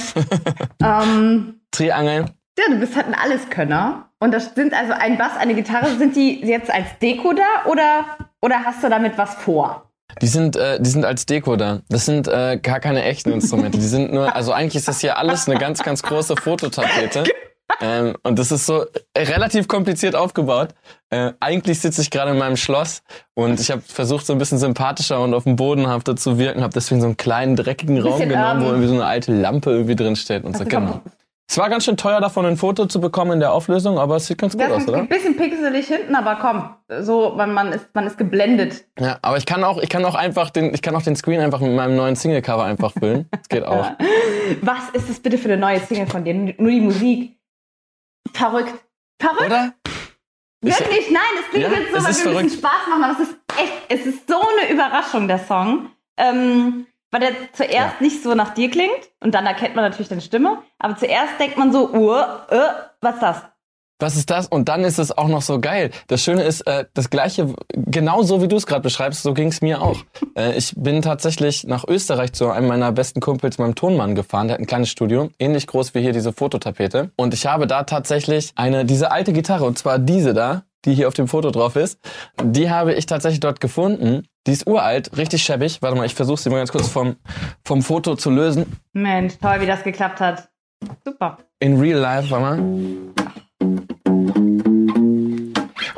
ähm, 0.84 1.62
Triangel. 1.72 2.26
Ja, 2.58 2.66
du 2.70 2.80
bist 2.80 2.96
halt 2.96 3.08
ein 3.08 3.16
Alleskönner. 3.16 4.10
Und 4.20 4.34
das 4.34 4.54
sind 4.54 4.74
also 4.74 4.94
ein 4.94 5.18
Bass, 5.18 5.36
eine 5.38 5.56
Gitarre. 5.56 5.96
Sind 5.98 6.16
die 6.16 6.42
jetzt 6.46 6.70
als 6.72 6.86
Deko 7.02 7.34
da 7.34 7.70
oder, 7.70 8.06
oder 8.42 8.64
hast 8.66 8.84
du 8.84 8.90
damit 8.90 9.18
was 9.18 9.34
vor? 9.36 9.90
Die 10.22 10.28
sind, 10.28 10.56
äh, 10.58 10.80
die 10.80 10.90
sind 10.90 11.06
als 11.06 11.26
Deko 11.26 11.56
da. 11.56 11.80
Das 11.90 12.06
sind 12.06 12.28
äh, 12.28 12.60
gar 12.62 12.80
keine 12.80 13.04
echten 13.04 13.32
Instrumente. 13.32 13.78
Die 13.80 13.86
sind 13.88 14.14
nur, 14.14 14.36
also 14.36 14.52
eigentlich 14.52 14.76
ist 14.76 14.88
das 14.88 15.00
hier 15.00 15.18
alles 15.18 15.48
eine 15.50 15.58
ganz, 15.58 15.82
ganz 15.82 16.04
große 16.04 16.36
Fototapete. 16.36 17.24
Ähm, 17.80 18.16
und 18.24 18.38
das 18.40 18.52
ist 18.52 18.66
so 18.66 18.86
äh, 19.14 19.22
relativ 19.24 19.68
kompliziert 19.68 20.16
aufgebaut. 20.16 20.70
Äh, 21.10 21.34
eigentlich 21.40 21.80
sitze 21.80 22.02
ich 22.02 22.12
gerade 22.12 22.32
in 22.32 22.38
meinem 22.38 22.58
Schloss 22.58 23.04
und 23.34 23.60
ich 23.60 23.72
habe 23.72 23.82
versucht, 23.82 24.26
so 24.26 24.34
ein 24.34 24.40
bisschen 24.40 24.58
sympathischer 24.58 25.22
und 25.22 25.34
auf 25.34 25.44
dem 25.44 25.56
Bodenhafter 25.56 26.16
zu 26.16 26.38
wirken, 26.38 26.62
habe 26.62 26.74
deswegen 26.74 27.02
so 27.02 27.08
einen 27.08 27.18
kleinen, 27.18 27.56
dreckigen 27.56 28.00
Raum 28.00 28.14
Bisschen, 28.14 28.30
genommen, 28.30 28.62
wo 28.62 28.66
ähm, 28.66 28.72
irgendwie 28.72 28.88
so 28.88 28.94
eine 28.96 29.06
alte 29.06 29.34
Lampe 29.34 29.72
irgendwie 29.72 29.96
drin 29.96 30.16
steht 30.16 30.44
und 30.44 30.58
so. 30.58 30.66
Genau. 30.66 31.02
Es 31.52 31.58
war 31.58 31.70
ganz 31.70 31.84
schön 31.84 31.98
teuer, 31.98 32.22
davon 32.22 32.46
ein 32.46 32.56
Foto 32.56 32.86
zu 32.86 33.02
bekommen 33.02 33.34
in 33.34 33.40
der 33.42 33.52
Auflösung, 33.52 34.00
aber 34.00 34.16
es 34.16 34.28
sieht 34.28 34.38
ganz 34.38 34.54
gut 34.54 34.72
aus, 34.72 34.84
ist 34.84 34.88
oder? 34.88 35.00
ein 35.00 35.10
bisschen 35.10 35.36
pixelig 35.36 35.86
hinten, 35.86 36.16
aber 36.16 36.38
komm, 36.40 37.04
so, 37.04 37.34
man, 37.36 37.54
man, 37.54 37.74
ist, 37.74 37.88
man 37.94 38.08
ist 38.08 38.18
geblendet. 38.18 38.86
Ja, 38.98 39.18
aber 39.22 39.36
ich 39.36 39.46
kann 39.46 39.66
auch, 39.66 39.78
ich 39.82 39.90
kann 39.90 40.06
auch 40.06 40.16
einfach 40.16 40.50
den, 40.50 40.74
ich 40.74 40.82
kann 40.82 40.96
auch 40.96 41.02
den 41.02 41.18
Screen 41.18 41.42
einfach 41.42 41.60
mit 41.60 41.76
meinem 41.76 41.98
neuen 41.98 42.16
Singlecover 42.16 42.64
einfach 42.64 42.94
füllen. 42.94 43.28
Das 43.32 43.50
geht 43.50 43.66
auch. 43.66 43.86
Was 44.62 44.92
ist 44.94 45.10
das 45.10 45.20
bitte 45.20 45.38
für 45.38 45.50
eine 45.52 45.58
neue 45.58 45.82
Single 45.82 46.08
von 46.08 46.24
dir? 46.24 46.34
Nur 46.34 46.72
die 46.72 46.80
Musik. 46.80 47.38
Verrückt. 48.34 48.74
Verrückt? 49.20 49.46
Oder? 49.46 49.74
Ich- 50.64 50.80
Wirklich? 50.80 51.10
Nein, 51.12 51.22
es 51.40 51.50
klingt 51.50 51.66
Ja, 51.66 51.72
jetzt 51.80 51.88
so, 51.92 51.94
weil 51.96 52.02
wir 52.02 52.08
ein 52.08 52.14
bisschen 52.14 52.32
verrückt. 52.34 52.52
Spaß 52.54 52.88
machen, 52.90 53.04
aber 53.04 53.14
es 53.14 53.28
ist 53.30 53.36
echt, 53.58 53.74
es 53.90 54.06
ist 54.06 54.30
so 54.30 54.40
eine 54.42 54.72
Überraschung, 54.72 55.28
der 55.28 55.40
Song. 55.40 55.90
Ähm, 56.18 56.86
weil 57.12 57.20
der 57.22 57.54
zuerst 57.54 57.74
Ja. 57.74 57.94
nicht 58.00 58.22
so 58.24 58.36
nach 58.36 58.54
dir 58.54 58.70
klingt 58.70 59.10
und 59.22 59.34
dann 59.34 59.46
erkennt 59.46 59.76
man 59.76 59.84
natürlich 59.84 60.08
deine 60.08 60.22
Stimme. 60.22 60.62
Aber 60.80 60.96
zuerst 60.96 61.40
denkt 61.40 61.58
man 61.58 61.72
so, 61.74 61.90
uh, 61.92 62.16
äh, 62.54 62.70
was 63.02 63.16
ist 63.16 63.22
das? 63.24 63.42
Was 64.02 64.16
ist 64.16 64.32
das? 64.32 64.48
Und 64.48 64.68
dann 64.68 64.84
ist 64.84 64.98
es 64.98 65.16
auch 65.16 65.28
noch 65.28 65.44
so 65.44 65.60
geil. 65.60 65.92
Das 66.08 66.24
Schöne 66.24 66.42
ist, 66.42 66.62
äh, 66.62 66.86
das 66.96 67.12
gleiche, 67.12 67.54
genau 67.74 68.24
so 68.24 68.42
wie 68.42 68.48
du 68.48 68.56
es 68.56 68.66
gerade 68.66 68.82
beschreibst, 68.82 69.22
so 69.22 69.34
ging 69.34 69.50
es 69.50 69.62
mir 69.62 69.82
auch. 69.82 69.98
Äh, 70.34 70.56
ich 70.58 70.74
bin 70.78 71.02
tatsächlich 71.02 71.66
nach 71.66 71.86
Österreich 71.86 72.32
zu 72.32 72.50
einem 72.52 72.70
meiner 72.70 72.94
besten 72.94 73.20
Kumpels, 73.20 73.58
meinem 73.58 73.76
Tonmann, 73.76 74.16
gefahren. 74.16 74.48
Der 74.48 74.54
hat 74.54 74.62
ein 74.62 74.66
kleines 74.66 74.88
Studio, 74.88 75.30
ähnlich 75.40 75.68
groß 75.68 75.94
wie 75.94 76.00
hier 76.00 76.14
diese 76.14 76.32
Fototapete. 76.32 77.12
Und 77.18 77.34
ich 77.34 77.46
habe 77.48 77.68
da 77.68 77.84
tatsächlich 77.84 78.54
eine, 78.56 78.86
diese 78.86 79.12
alte 79.12 79.34
Gitarre, 79.34 79.66
und 79.66 79.78
zwar 79.78 80.00
diese 80.00 80.34
da, 80.34 80.64
die 80.86 80.94
hier 80.94 81.10
auf 81.10 81.14
dem 81.16 81.28
Foto 81.28 81.52
drauf 81.52 81.76
ist, 81.76 82.00
die 82.42 82.70
habe 82.70 82.94
ich 82.94 83.08
tatsächlich 83.08 83.42
dort 83.42 83.60
gefunden. 83.60 84.26
Die 84.48 84.54
ist 84.54 84.68
uralt, 84.68 85.18
richtig 85.18 85.44
schäbig. 85.44 85.82
Warte 85.82 85.98
mal, 85.98 86.06
ich 86.06 86.16
versuche 86.16 86.40
sie 86.40 86.50
mal 86.50 86.58
ganz 86.58 86.72
kurz 86.72 86.88
vom, 86.88 87.18
vom 87.66 87.82
Foto 87.82 88.16
zu 88.16 88.30
lösen. 88.30 88.66
Mensch, 88.94 89.34
toll, 89.42 89.60
wie 89.60 89.68
das 89.68 89.84
geklappt 89.84 90.22
hat. 90.22 90.48
Super. 91.04 91.40
In 91.60 91.78
real 91.78 92.00
life, 92.00 92.30
warte 92.32 92.58
mal. 92.62 93.34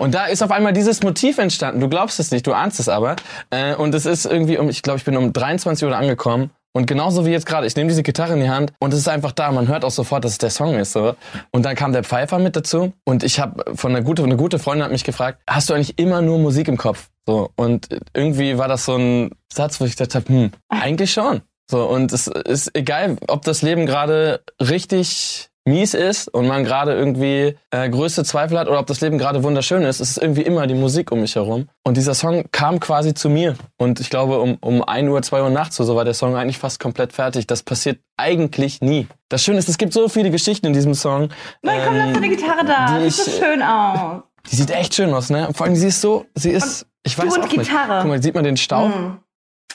Und 0.03 0.13
da 0.13 0.25
ist 0.25 0.43
auf 0.43 0.51
einmal 0.51 0.73
dieses 0.73 1.01
Motiv 1.01 1.37
entstanden. 1.37 1.79
Du 1.79 1.87
glaubst 1.87 2.19
es 2.19 2.29
nicht, 2.31 2.45
du 2.45 2.51
ahnst 2.51 2.77
es 2.77 2.89
aber. 2.89 3.15
Äh, 3.51 3.73
und 3.75 3.95
es 3.95 4.05
ist 4.05 4.25
irgendwie 4.25 4.57
um, 4.57 4.67
ich 4.67 4.81
glaube, 4.81 4.97
ich 4.97 5.05
bin 5.05 5.15
um 5.15 5.31
23 5.31 5.87
Uhr 5.87 5.95
angekommen. 5.95 6.49
Und 6.73 6.87
genauso 6.87 7.25
wie 7.25 7.29
jetzt 7.29 7.45
gerade, 7.45 7.67
ich 7.67 7.75
nehme 7.77 7.87
diese 7.87 8.03
Gitarre 8.03 8.33
in 8.33 8.41
die 8.41 8.49
Hand 8.49 8.73
und 8.79 8.91
es 8.91 8.99
ist 8.99 9.07
einfach 9.07 9.31
da. 9.31 9.49
Man 9.53 9.69
hört 9.69 9.85
auch 9.85 9.91
sofort, 9.91 10.25
dass 10.25 10.33
es 10.33 10.37
der 10.39 10.49
Song 10.49 10.75
ist. 10.75 10.91
So. 10.91 11.15
Und 11.51 11.63
dann 11.63 11.77
kam 11.77 11.93
der 11.93 12.03
Pfeifer 12.03 12.37
mit 12.37 12.57
dazu 12.57 12.91
und 13.05 13.23
ich 13.23 13.39
habe 13.39 13.63
von 13.77 13.95
einer 13.95 14.03
gute, 14.03 14.23
eine 14.23 14.35
gute 14.35 14.59
Freundin 14.59 14.83
hat 14.83 14.91
mich 14.91 15.05
gefragt, 15.05 15.39
hast 15.49 15.69
du 15.69 15.73
eigentlich 15.73 15.97
immer 15.97 16.21
nur 16.21 16.37
Musik 16.37 16.67
im 16.67 16.75
Kopf? 16.75 17.07
So 17.25 17.51
und 17.55 17.87
irgendwie 18.13 18.57
war 18.57 18.67
das 18.67 18.83
so 18.83 18.97
ein 18.97 19.31
Satz, 19.53 19.79
wo 19.79 19.85
ich 19.85 19.95
gedacht 19.95 20.15
habe, 20.15 20.27
hm, 20.27 20.51
eigentlich 20.67 21.13
schon. 21.13 21.43
So 21.71 21.85
und 21.85 22.11
es 22.11 22.27
ist 22.27 22.75
egal, 22.75 23.15
ob 23.29 23.43
das 23.43 23.61
Leben 23.61 23.85
gerade 23.85 24.41
richtig 24.59 25.49
mies 25.65 25.93
ist 25.93 26.27
und 26.27 26.47
man 26.47 26.63
gerade 26.65 26.93
irgendwie 26.93 27.55
äh, 27.71 27.89
größte 27.89 28.23
Zweifel 28.25 28.59
hat 28.59 28.67
oder 28.67 28.79
ob 28.79 28.87
das 28.87 28.99
Leben 29.01 29.17
gerade 29.17 29.43
wunderschön 29.43 29.83
ist, 29.83 29.99
es 30.01 30.11
ist 30.11 30.17
irgendwie 30.17 30.41
immer 30.41 30.67
die 30.67 30.73
Musik 30.73 31.11
um 31.11 31.21
mich 31.21 31.35
herum. 31.35 31.69
Und 31.85 31.95
dieser 31.97 32.13
Song 32.13 32.45
kam 32.51 32.79
quasi 32.81 33.13
zu 33.13 33.29
mir. 33.29 33.55
Und 33.77 33.99
ich 34.01 34.09
glaube, 34.09 34.39
um, 34.39 34.57
um 34.61 34.83
1 34.83 35.09
Uhr, 35.09 35.21
2 35.21 35.41
Uhr 35.43 35.49
nachts 35.49 35.79
oder 35.79 35.87
so 35.87 35.95
war 35.95 36.03
der 36.05 36.13
Song 36.13 36.35
eigentlich 36.35 36.57
fast 36.57 36.79
komplett 36.79 37.13
fertig. 37.13 37.47
Das 37.47 37.63
passiert 37.63 37.99
eigentlich 38.17 38.81
nie. 38.81 39.07
Das 39.29 39.43
Schöne 39.43 39.59
ist, 39.59 39.69
es 39.69 39.77
gibt 39.77 39.93
so 39.93 40.09
viele 40.09 40.31
Geschichten 40.31 40.65
in 40.67 40.73
diesem 40.73 40.93
Song. 40.95 41.29
Nein, 41.61 41.81
komm, 41.85 41.95
lass 41.97 42.07
Ähm, 42.07 42.13
deine 42.13 42.29
Gitarre 42.29 42.65
da. 42.65 42.99
die 42.99 43.09
Sieht 43.09 43.25
so 43.25 43.31
ich- 43.31 43.37
schön 43.37 43.61
aus. 43.63 44.21
Die 44.51 44.55
sieht 44.57 44.71
echt 44.71 44.93
schön 44.93 45.13
aus, 45.13 45.29
ne? 45.29 45.47
Vor 45.53 45.65
allem, 45.65 45.75
sie 45.77 45.87
ist 45.87 46.01
so, 46.01 46.25
sie 46.35 46.51
ist, 46.51 46.85
ich 47.03 47.17
weiß 47.17 47.37
und 47.37 47.43
auch 47.43 47.47
nicht. 47.47 47.59
Gitarre. 47.69 47.99
Guck 48.01 48.09
mal, 48.09 48.21
sieht 48.21 48.35
man 48.35 48.43
den 48.43 48.57
Staub? 48.57 48.93
Hm. 48.93 49.19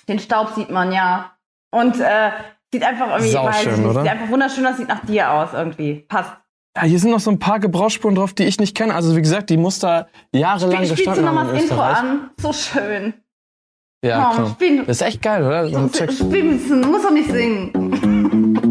Den 0.07 0.18
Staub 0.18 0.50
sieht 0.54 0.68
man, 0.68 0.92
ja. 0.92 1.33
Und 1.71 1.99
äh, 2.00 2.30
sieht 2.73 2.83
einfach 2.83 3.09
irgendwie, 3.11 3.31
Sau 3.31 3.45
weiß 3.45 3.57
ich 3.57 3.63
schön, 3.63 3.81
nicht, 3.81 3.91
oder? 3.91 4.03
sieht 4.03 4.11
einfach 4.11 4.29
wunderschön 4.29 4.67
aus, 4.67 4.77
sieht 4.77 4.89
nach 4.89 5.05
dir 5.05 5.31
aus 5.31 5.51
irgendwie. 5.53 6.05
Passt. 6.09 6.33
Ja, 6.77 6.83
hier 6.85 6.99
sind 6.99 7.11
noch 7.11 7.21
so 7.21 7.31
ein 7.31 7.39
paar 7.39 7.59
Gebrauchsspuren 7.61 8.15
drauf, 8.15 8.35
die 8.35 8.45
ich 8.45 8.61
nicht 8.61 8.77
kenne. 8.77 8.95
Also 8.95 9.17
wie 9.17 9.23
gesagt, 9.23 9.51
die 9.51 9.57
muss 9.57 9.79
da 9.81 10.07
jahrelang 10.33 10.85
Spiel, 10.85 10.97
spielst 10.97 11.19
du 11.19 11.23
gestanden 11.23 11.25
nochmal 11.25 11.47
haben 11.47 11.55
das 11.55 11.63
in 11.65 11.71
Intro 11.71 11.83
an? 11.83 12.31
So 12.41 12.53
schön. 12.53 13.15
Ja, 14.05 14.33
Komm, 14.37 14.51
spiel, 14.51 14.85
Das 14.85 15.01
ist 15.01 15.07
echt 15.07 15.23
geil, 15.23 15.43
oder? 15.43 15.69
So 15.69 15.89
spiel 16.13 16.45
musst 16.45 17.05
doch 17.05 17.11
nicht 17.11 17.31
singen. 17.31 18.68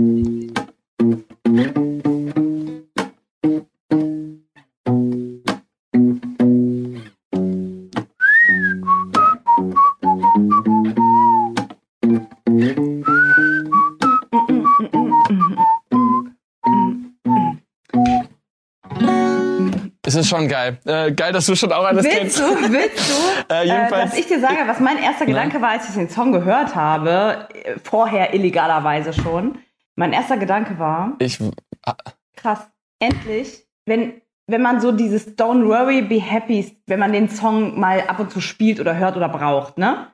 Ist 20.15 20.29
schon 20.29 20.47
geil. 20.47 20.79
Äh, 20.85 21.11
geil, 21.11 21.31
dass 21.33 21.45
du 21.45 21.55
schon 21.55 21.71
auch 21.71 21.83
alles 21.85 22.03
Willst 22.05 22.17
kennst. 22.17 22.39
du, 22.39 22.43
willst 22.71 23.09
du, 23.09 23.13
Äh, 23.53 23.63
äh, 23.63 23.65
jedenfalls- 23.65 24.11
dass 24.11 24.19
ich 24.19 24.27
dir 24.27 24.39
sage, 24.39 24.57
was 24.65 24.79
mein 24.79 24.97
erster 24.97 25.25
Gedanke 25.25 25.61
war, 25.61 25.69
als 25.69 25.87
ich 25.89 25.95
den 25.95 26.09
Song 26.09 26.31
gehört 26.31 26.75
habe, 26.75 27.47
vorher 27.83 28.33
illegalerweise 28.33 29.13
schon. 29.13 29.59
Mein 29.95 30.13
erster 30.13 30.37
Gedanke 30.37 30.77
war, 30.79 31.15
Ich, 31.19 31.39
ah, 31.85 31.95
krass, 32.35 32.67
endlich, 32.99 33.65
wenn, 33.85 34.21
wenn 34.47 34.61
man 34.61 34.79
so 34.79 34.91
dieses 34.91 35.37
Don't 35.37 35.65
worry, 35.67 36.01
be 36.01 36.21
happy, 36.21 36.77
wenn 36.85 36.99
man 36.99 37.11
den 37.13 37.29
Song 37.29 37.79
mal 37.79 38.01
ab 38.01 38.19
und 38.19 38.31
zu 38.31 38.39
spielt 38.41 38.79
oder 38.79 38.95
hört 38.97 39.17
oder 39.17 39.29
braucht, 39.29 39.77
ne? 39.77 40.11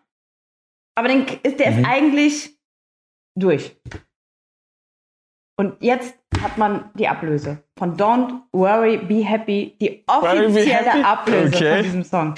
Aber 0.96 1.08
den, 1.08 1.26
ist 1.44 1.60
der 1.60 1.72
Mhm. 1.72 1.80
ist 1.80 1.86
eigentlich 1.88 2.60
durch. 3.36 3.76
Und 5.58 5.82
jetzt 5.82 6.16
hat 6.42 6.58
man 6.58 6.92
die 6.96 7.08
Ablöse 7.08 7.62
von 7.77 7.98
Don't 7.98 8.42
worry, 8.51 8.98
be 8.98 9.24
happy, 9.25 9.75
die 9.82 10.03
offizielle 10.08 10.92
happy? 10.92 11.03
Ablöse 11.03 11.56
Okay. 11.56 11.75
von 11.75 11.84
diesem 11.84 12.03
Song. 12.03 12.36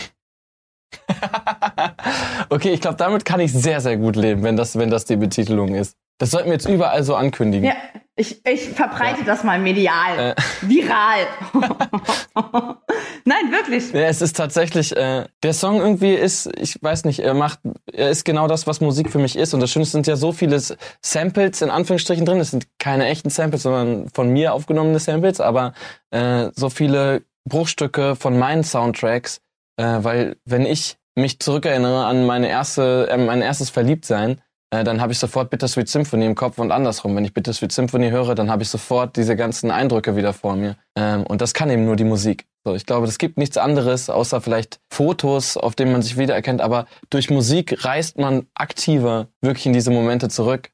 okay, 2.49 2.69
ich 2.73 2.81
glaube, 2.81 2.97
damit 2.97 3.25
kann 3.25 3.39
ich 3.39 3.51
sehr, 3.51 3.81
sehr 3.81 3.97
gut 3.97 4.15
leben, 4.15 4.43
wenn 4.43 4.55
das, 4.55 4.77
wenn 4.77 4.89
das 4.89 5.05
die 5.05 5.15
Betitelung 5.17 5.75
ist. 5.75 5.97
Das 6.19 6.31
sollten 6.31 6.47
wir 6.47 6.53
jetzt 6.53 6.67
überall 6.69 7.03
so 7.03 7.15
ankündigen. 7.15 7.65
Ja, 7.67 7.75
ich, 8.17 8.45
ich 8.45 8.69
verbreite 8.69 9.25
das 9.25 9.43
mal 9.43 9.59
medial. 9.59 10.35
Äh. 10.35 10.35
Viral. 10.61 11.27
Nein, 13.25 13.51
wirklich. 13.51 13.91
Ja, 13.91 14.07
es 14.07 14.21
ist 14.21 14.37
tatsächlich, 14.37 14.95
äh, 14.95 15.25
der 15.43 15.53
Song 15.53 15.81
irgendwie 15.81 16.13
ist, 16.13 16.49
ich 16.57 16.81
weiß 16.81 17.03
nicht, 17.03 17.19
er 17.19 17.33
macht, 17.33 17.59
er 17.91 18.09
ist 18.09 18.23
genau 18.23 18.47
das, 18.47 18.67
was 18.67 18.79
Musik 18.79 19.11
für 19.11 19.19
mich 19.19 19.35
ist. 19.35 19.53
Und 19.53 19.59
das 19.59 19.71
Schöne 19.71 19.85
sind 19.85 20.07
ja 20.07 20.15
so 20.15 20.31
viele 20.31 20.61
Samples 21.01 21.61
in 21.61 21.69
Anführungsstrichen 21.69 22.25
drin. 22.25 22.39
Es 22.39 22.51
sind 22.51 22.67
keine 22.79 23.05
echten 23.07 23.29
Samples, 23.29 23.63
sondern 23.63 24.07
von 24.09 24.29
mir 24.29 24.53
aufgenommene 24.53 24.99
Samples, 24.99 25.41
aber 25.41 25.73
äh, 26.11 26.51
so 26.55 26.69
viele 26.69 27.23
Bruchstücke 27.43 28.15
von 28.15 28.39
meinen 28.39 28.63
Soundtracks, 28.63 29.41
äh, 29.77 29.83
weil 29.83 30.37
wenn 30.45 30.65
ich 30.65 30.97
mich 31.15 31.39
zurückerinnere 31.39 32.05
an 32.05 32.25
meine 32.25 32.47
erste, 32.47 33.07
äh, 33.09 33.17
mein 33.17 33.41
erstes 33.41 33.69
Verliebtsein, 33.69 34.41
äh, 34.71 34.83
dann 34.83 35.01
habe 35.01 35.13
ich 35.13 35.19
sofort 35.19 35.49
Bittersweet 35.49 35.87
Symphony 35.87 36.25
im 36.25 36.35
Kopf 36.35 36.57
und 36.57 36.71
andersrum. 36.71 37.15
Wenn 37.15 37.25
ich 37.25 37.33
Bittersweet 37.33 37.71
Symphony 37.71 38.09
höre, 38.09 38.35
dann 38.35 38.49
habe 38.49 38.63
ich 38.63 38.69
sofort 38.69 39.15
diese 39.15 39.35
ganzen 39.35 39.71
Eindrücke 39.71 40.15
wieder 40.15 40.33
vor 40.33 40.55
mir. 40.55 40.75
Ähm, 40.95 41.23
und 41.23 41.41
das 41.41 41.53
kann 41.53 41.69
eben 41.69 41.85
nur 41.85 41.95
die 41.95 42.03
Musik. 42.03 42.45
So, 42.63 42.73
ich 42.73 42.85
glaube, 42.85 43.05
es 43.07 43.19
gibt 43.19 43.37
nichts 43.37 43.57
anderes, 43.57 44.09
außer 44.09 44.41
vielleicht 44.41 44.79
Fotos, 44.89 45.55
auf 45.55 45.75
denen 45.75 45.91
man 45.91 46.01
sich 46.01 46.17
wiedererkennt. 46.17 46.61
Aber 46.61 46.87
durch 47.11 47.29
Musik 47.29 47.85
reist 47.85 48.17
man 48.17 48.47
aktiver 48.55 49.27
wirklich 49.41 49.67
in 49.67 49.73
diese 49.73 49.91
Momente 49.91 50.29
zurück. 50.29 50.71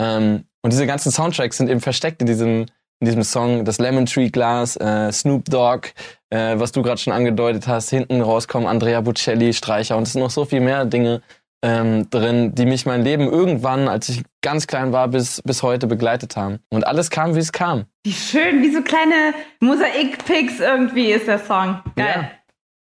Ähm, 0.00 0.44
und 0.62 0.72
diese 0.72 0.86
ganzen 0.86 1.10
Soundtracks 1.10 1.56
sind 1.56 1.70
eben 1.70 1.80
versteckt 1.80 2.20
in 2.20 2.26
diesem, 2.26 2.66
in 3.00 3.06
diesem 3.06 3.22
Song. 3.22 3.64
Das 3.64 3.78
Lemon 3.78 4.04
Tree 4.04 4.28
Glass, 4.28 4.76
äh, 4.76 5.10
Snoop 5.10 5.46
Dogg, 5.46 5.88
äh, 6.28 6.58
was 6.58 6.72
du 6.72 6.82
gerade 6.82 7.00
schon 7.00 7.14
angedeutet 7.14 7.66
hast. 7.66 7.88
Hinten 7.88 8.20
rauskommen 8.20 8.68
Andrea 8.68 9.00
Bocelli, 9.00 9.54
Streicher. 9.54 9.96
Und 9.96 10.02
es 10.02 10.12
sind 10.12 10.20
noch 10.20 10.30
so 10.30 10.44
viel 10.44 10.60
mehr 10.60 10.84
Dinge 10.84 11.22
ähm, 11.62 12.08
drin, 12.10 12.54
die 12.54 12.64
mich 12.66 12.86
mein 12.86 13.02
Leben 13.02 13.28
irgendwann, 13.28 13.88
als 13.88 14.08
ich 14.08 14.22
ganz 14.42 14.66
klein 14.66 14.92
war, 14.92 15.08
bis, 15.08 15.42
bis 15.42 15.62
heute 15.62 15.86
begleitet 15.86 16.36
haben. 16.36 16.60
Und 16.70 16.86
alles 16.86 17.10
kam, 17.10 17.34
wie 17.34 17.40
es 17.40 17.52
kam. 17.52 17.84
Wie 18.04 18.12
schön, 18.12 18.62
wie 18.62 18.72
so 18.72 18.82
kleine 18.82 19.34
Mosaik-Picks 19.60 20.60
irgendwie 20.60 21.12
ist 21.12 21.26
der 21.26 21.38
Song. 21.38 21.80
Geil. 21.96 22.30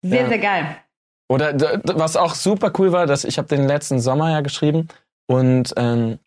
Sehr, 0.03 0.21
Ja. 0.21 0.27
sehr 0.29 0.39
geil. 0.39 0.77
Oder 1.29 1.79
was 1.83 2.17
auch 2.17 2.35
super 2.35 2.71
cool 2.79 2.91
war, 2.91 3.05
dass 3.07 3.23
ich 3.23 3.37
habe 3.37 3.47
den 3.47 3.65
letzten 3.67 3.99
Sommer 3.99 4.31
ja 4.31 4.41
geschrieben 4.41 4.87
und 5.27 5.73
ähm, 5.77 6.19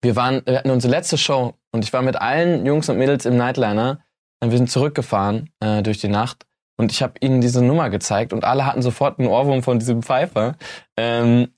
wir 0.00 0.14
waren, 0.14 0.42
wir 0.46 0.58
hatten 0.58 0.70
unsere 0.70 0.92
letzte 0.92 1.18
Show 1.18 1.54
und 1.72 1.84
ich 1.84 1.92
war 1.92 2.02
mit 2.02 2.16
allen 2.20 2.64
Jungs 2.64 2.88
und 2.88 2.98
Mädels 2.98 3.24
im 3.26 3.36
Nightliner. 3.36 3.98
Und 4.40 4.52
wir 4.52 4.58
sind 4.58 4.70
zurückgefahren 4.70 5.50
äh, 5.58 5.82
durch 5.82 5.98
die 5.98 6.06
Nacht 6.06 6.46
und 6.76 6.92
ich 6.92 7.02
habe 7.02 7.14
ihnen 7.18 7.40
diese 7.40 7.64
Nummer 7.64 7.90
gezeigt 7.90 8.32
und 8.32 8.44
alle 8.44 8.64
hatten 8.64 8.82
sofort 8.82 9.18
einen 9.18 9.26
Ohrwurm 9.26 9.64
von 9.64 9.80
diesem 9.80 10.04
Pfeifer. 10.04 10.54
Ähm, 10.96 11.48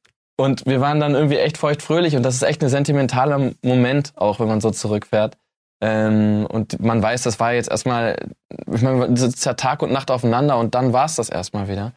und 0.40 0.64
wir 0.66 0.80
waren 0.80 1.00
dann 1.00 1.14
irgendwie 1.14 1.36
echt 1.36 1.58
feuchtfröhlich 1.58 2.16
und 2.16 2.22
das 2.22 2.34
ist 2.34 2.42
echt 2.42 2.62
ein 2.62 2.68
sentimentaler 2.68 3.52
Moment, 3.62 4.12
auch 4.16 4.40
wenn 4.40 4.48
man 4.48 4.60
so 4.60 4.70
zurückfährt. 4.70 5.36
Ähm, 5.82 6.46
und 6.46 6.80
man 6.80 7.02
weiß, 7.02 7.22
das 7.22 7.40
war 7.40 7.52
jetzt 7.52 7.70
erstmal, 7.70 8.16
ich 8.72 8.82
meine, 8.82 9.16
sitzt 9.16 9.44
ja 9.44 9.54
Tag 9.54 9.82
und 9.82 9.92
Nacht 9.92 10.10
aufeinander 10.10 10.58
und 10.58 10.74
dann 10.74 10.92
war 10.92 11.06
es 11.06 11.16
das 11.16 11.28
erstmal 11.28 11.68
wieder. 11.68 11.92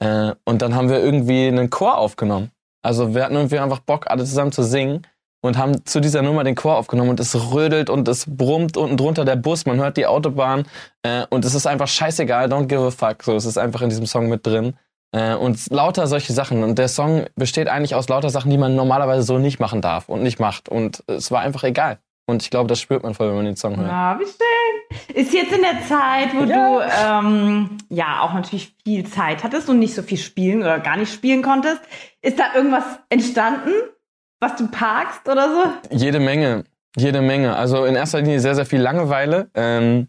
Äh, 0.00 0.32
und 0.44 0.62
dann 0.62 0.74
haben 0.74 0.88
wir 0.88 0.98
irgendwie 0.98 1.46
einen 1.46 1.70
Chor 1.70 1.98
aufgenommen. 1.98 2.50
Also 2.82 3.14
wir 3.14 3.24
hatten 3.24 3.34
irgendwie 3.34 3.58
einfach 3.58 3.80
Bock, 3.80 4.06
alle 4.08 4.24
zusammen 4.24 4.52
zu 4.52 4.62
singen 4.62 5.06
und 5.40 5.56
haben 5.56 5.84
zu 5.84 6.00
dieser 6.00 6.22
Nummer 6.22 6.44
den 6.44 6.54
Chor 6.54 6.76
aufgenommen 6.76 7.10
und 7.10 7.20
es 7.20 7.52
rödelt 7.52 7.90
und 7.90 8.08
es 8.08 8.26
brummt 8.28 8.76
unten 8.76 8.96
drunter 8.96 9.24
der 9.24 9.36
Bus, 9.36 9.66
man 9.66 9.78
hört 9.78 9.96
die 9.96 10.06
Autobahn 10.06 10.66
äh, 11.02 11.26
und 11.30 11.44
es 11.44 11.54
ist 11.54 11.66
einfach 11.66 11.88
scheißegal, 11.88 12.52
don't 12.52 12.66
give 12.66 12.84
a 12.84 12.90
fuck. 12.90 13.22
So, 13.22 13.36
es 13.36 13.44
ist 13.44 13.58
einfach 13.58 13.82
in 13.82 13.88
diesem 13.88 14.06
Song 14.06 14.28
mit 14.28 14.46
drin. 14.46 14.74
Äh, 15.12 15.34
und 15.34 15.70
lauter 15.70 16.06
solche 16.06 16.32
Sachen. 16.32 16.62
Und 16.62 16.78
der 16.78 16.88
Song 16.88 17.26
besteht 17.34 17.68
eigentlich 17.68 17.94
aus 17.94 18.08
lauter 18.08 18.30
Sachen, 18.30 18.50
die 18.50 18.58
man 18.58 18.74
normalerweise 18.74 19.22
so 19.22 19.38
nicht 19.38 19.58
machen 19.58 19.80
darf 19.80 20.08
und 20.08 20.22
nicht 20.22 20.38
macht. 20.38 20.68
Und 20.68 21.02
es 21.06 21.30
war 21.30 21.40
einfach 21.40 21.64
egal. 21.64 21.98
Und 22.26 22.42
ich 22.42 22.50
glaube, 22.50 22.68
das 22.68 22.78
spürt 22.80 23.02
man 23.02 23.14
voll, 23.14 23.28
wenn 23.28 23.36
man 23.36 23.46
den 23.46 23.56
Song 23.56 23.78
hört. 23.78 23.88
Ja, 23.88 24.18
wie 24.20 24.24
schön. 24.24 25.16
Ist 25.16 25.32
jetzt 25.32 25.52
in 25.52 25.62
der 25.62 25.82
Zeit, 25.86 26.34
wo 26.34 26.44
du 26.44 26.80
ähm, 27.02 27.78
ja 27.88 28.20
auch 28.20 28.34
natürlich 28.34 28.74
viel 28.84 29.06
Zeit 29.06 29.42
hattest 29.42 29.68
und 29.70 29.78
nicht 29.78 29.94
so 29.94 30.02
viel 30.02 30.18
spielen 30.18 30.60
oder 30.60 30.78
gar 30.78 30.98
nicht 30.98 31.12
spielen 31.12 31.42
konntest, 31.42 31.80
ist 32.20 32.38
da 32.38 32.54
irgendwas 32.54 32.84
entstanden, 33.08 33.70
was 34.40 34.56
du 34.56 34.68
parkst 34.68 35.26
oder 35.26 35.48
so? 35.48 35.96
Jede 35.96 36.20
Menge, 36.20 36.64
jede 36.96 37.22
Menge. 37.22 37.56
Also 37.56 37.86
in 37.86 37.96
erster 37.96 38.20
Linie 38.20 38.40
sehr, 38.40 38.54
sehr 38.54 38.66
viel 38.66 38.80
Langeweile. 38.80 39.50
Ähm, 39.54 40.08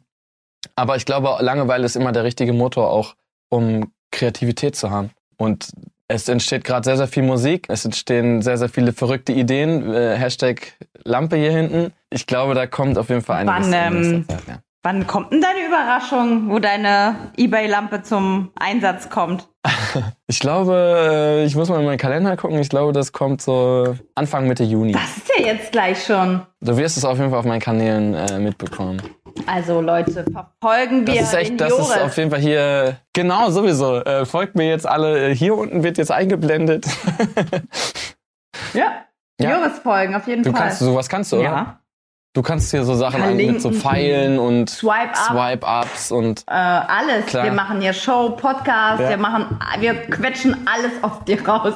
aber 0.76 0.98
ich 0.98 1.06
glaube, 1.06 1.38
Langeweile 1.40 1.86
ist 1.86 1.96
immer 1.96 2.12
der 2.12 2.26
richtige 2.26 2.52
Motor 2.52 2.90
auch, 2.90 3.16
um 3.50 3.94
Kreativität 4.20 4.76
zu 4.76 4.92
haben. 4.92 5.12
Und 5.38 5.72
es 6.08 6.28
entsteht 6.28 6.64
gerade 6.64 6.84
sehr, 6.84 6.98
sehr 6.98 7.08
viel 7.08 7.24
Musik. 7.24 7.68
Es 7.70 7.86
entstehen 7.86 8.42
sehr, 8.42 8.58
sehr 8.58 8.70
viele 8.70 8.94
verrückte 8.94 9.32
Ideen. 9.32 9.94
Äh, 9.94 10.16
Hashtag 10.18 10.74
Lampe 11.04 11.38
hier 11.38 11.52
hinten. 11.52 11.94
Ich 12.10 12.26
glaube, 12.28 12.56
da 12.56 12.68
kommt 12.68 12.98
auf 12.98 13.10
jeden 13.10 13.22
Fall 13.22 13.48
einiges. 13.48 13.72
Wann, 13.72 13.94
ähm, 13.94 14.26
Zeit, 14.28 14.40
ja. 14.48 14.60
Wann 14.82 15.08
kommt 15.08 15.32
denn 15.32 15.42
deine 15.42 15.68
Überraschung, 15.68 16.50
wo 16.50 16.60
deine 16.60 17.32
Ebay-Lampe 17.38 18.02
zum 18.02 18.52
Einsatz 18.60 19.10
kommt? 19.10 19.48
Ich 20.28 20.40
glaube, 20.40 20.74
äh, 20.76 21.46
ich 21.46 21.56
muss 21.56 21.70
mal 21.70 21.80
in 21.80 21.86
meinen 21.86 21.98
Kalender 21.98 22.38
gucken. 22.38 22.60
Ich 22.60 22.70
glaube, 22.70 22.94
das 22.94 23.12
kommt 23.12 23.42
so 23.42 23.96
Anfang 24.14 24.48
Mitte 24.48 24.64
Juni. 24.64 24.92
Das 24.92 25.18
ist 25.18 25.32
ja 25.36 25.44
jetzt 25.44 25.72
gleich 25.72 26.06
schon. 26.06 26.42
Du 26.62 26.78
wirst 26.78 26.98
es 26.98 27.04
auf 27.04 27.18
jeden 27.18 27.32
Fall 27.32 27.40
auf 27.40 27.46
meinen 27.46 27.60
Kanälen 27.60 28.14
äh, 28.14 28.38
mitbekommen. 28.38 29.02
Also 29.46 29.82
Leute, 29.82 30.26
verfolgen 30.32 31.06
wir 31.08 31.16
Das 31.16 31.24
ist 31.30 31.34
echt, 31.34 31.60
das 31.62 31.70
Joris. 31.70 31.90
ist 31.90 31.98
auf 32.02 32.18
jeden 32.18 32.30
Fall 32.32 32.40
hier, 32.40 32.98
genau, 33.14 33.50
sowieso. 33.50 33.98
Äh, 33.98 34.26
folgt 34.26 34.56
mir 34.56 34.68
jetzt 34.70 34.88
alle, 34.88 35.30
äh, 35.30 35.36
hier 35.36 35.56
unten 35.56 35.84
wird 35.84 35.98
jetzt 35.98 36.12
eingeblendet. 36.12 36.86
ja. 38.74 39.06
Ja. 39.42 39.58
Joris 39.58 39.80
folgen, 39.80 40.16
auf 40.16 40.28
jeden 40.28 40.44
Du 40.44 40.52
Fall. 40.52 40.62
kannst, 40.64 40.80
sowas 40.80 41.08
kannst 41.08 41.32
du, 41.32 41.38
oder? 41.38 41.44
ja. 41.46 41.80
Du 42.36 42.44
kannst 42.44 42.70
hier 42.70 42.84
so 42.84 42.94
Sachen 42.94 43.24
ein, 43.24 43.38
mit 43.38 43.60
so. 43.60 43.72
Pfeilen 43.72 44.38
und 44.38 44.70
Swipe 44.70 45.14
up. 45.16 45.88
Swipe-Ups 45.90 46.12
und 46.12 46.44
Äh, 46.48 46.52
alles. 46.54 47.26
Klar. 47.26 47.46
Wir 47.46 47.52
machen 47.52 47.82
hier 47.82 47.92
Show, 47.92 48.30
Podcast, 48.30 49.02
Ja. 49.02 49.10
wir 49.10 49.18
machen, 49.18 49.60
wir 49.80 49.96
quetschen 49.96 50.56
alles 50.72 50.92
aus 51.02 51.24
dir 51.26 51.44
raus, 51.48 51.74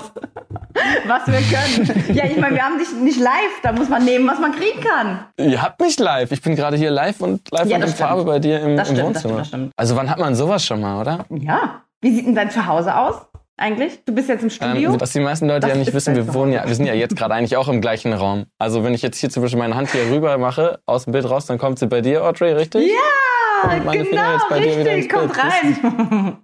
was 1.07 1.25
wir 1.25 1.39
können. 1.41 2.15
ja, 2.15 2.25
ich 2.25 2.37
meine, 2.37 2.55
wir 2.55 2.61
haben 2.63 2.77
dich 2.77 2.91
nicht 2.93 3.19
live, 3.19 3.33
da 3.63 3.71
muss 3.71 3.89
man 3.89 4.05
nehmen, 4.05 4.27
was 4.27 4.37
man 4.39 4.51
kriegen 4.51 4.79
kann. 4.79 5.25
ihr 5.37 5.59
habt 5.59 5.81
mich 5.81 5.97
live. 5.99 6.31
Ich 6.31 6.43
bin 6.43 6.55
gerade 6.55 6.77
hier 6.77 6.91
live 6.91 7.19
und 7.21 7.49
live 7.49 7.65
Ja, 7.67 7.77
und 7.77 7.81
in 7.83 7.87
stimmt. 7.89 8.07
Farbe 8.07 8.23
bei 8.23 8.37
dir 8.37 8.59
im, 8.61 8.77
Das 8.77 8.89
im 8.89 8.95
stimmt, 8.95 9.15
das 9.15 9.23
Wohnzimmer. 9.23 9.33
stimmt, 9.33 9.39
das 9.41 9.47
stimmt. 9.47 9.71
Also 9.75 9.95
wann 9.95 10.09
hat 10.11 10.19
man 10.19 10.35
sowas 10.35 10.63
schon 10.63 10.81
mal, 10.81 11.01
oder? 11.01 11.25
Ja. 11.31 11.81
Wie 12.01 12.13
sieht 12.13 12.27
denn 12.27 12.35
dein 12.35 12.51
Zuhause 12.51 12.95
aus 12.95 13.15
eigentlich? 13.57 14.03
Du 14.05 14.13
bist 14.13 14.29
jetzt 14.29 14.43
im 14.43 14.49
Studio? 14.49 14.93
Ähm, 14.93 15.01
was 15.01 15.11
die 15.11 15.19
meisten 15.19 15.47
Leute 15.47 15.61
Das 15.61 15.69
ja 15.69 15.75
nicht 15.75 15.93
wissen, 15.93 16.15
wir 16.15 16.33
wohnen 16.33 16.51
ja, 16.51 16.67
wir 16.67 16.75
sind 16.75 16.85
ja 16.85 16.93
jetzt 16.93 17.15
gerade 17.15 17.33
eigentlich 17.33 17.55
auch 17.57 17.67
im 17.67 17.81
gleichen 17.81 18.13
Raum. 18.13 18.45
Also 18.59 18.83
wenn 18.83 18.93
ich 18.93 19.01
jetzt 19.01 19.17
hier 19.17 19.29
zum 19.29 19.43
Beispiel 19.43 19.59
meine 19.59 19.75
Hand 19.75 19.91
hier 19.91 20.09
rüber 20.09 20.37
mache, 20.37 20.79
aus 20.85 21.05
dem 21.05 21.13
Bild 21.13 21.29
raus, 21.29 21.45
dann 21.45 21.57
kommt 21.57 21.79
sie 21.79 21.87
bei 21.87 22.01
dir, 22.01 22.23
Audrey, 22.23 22.53
richtig? 22.53 22.91
ja, 23.63 23.77
genau, 23.91 24.33
jetzt 24.33 24.49
bei 24.49 24.59
dir 24.59 24.79
wieder 24.79 24.95
richtig, 24.95 25.11
kommt 25.11 25.37
rein. 25.37 26.37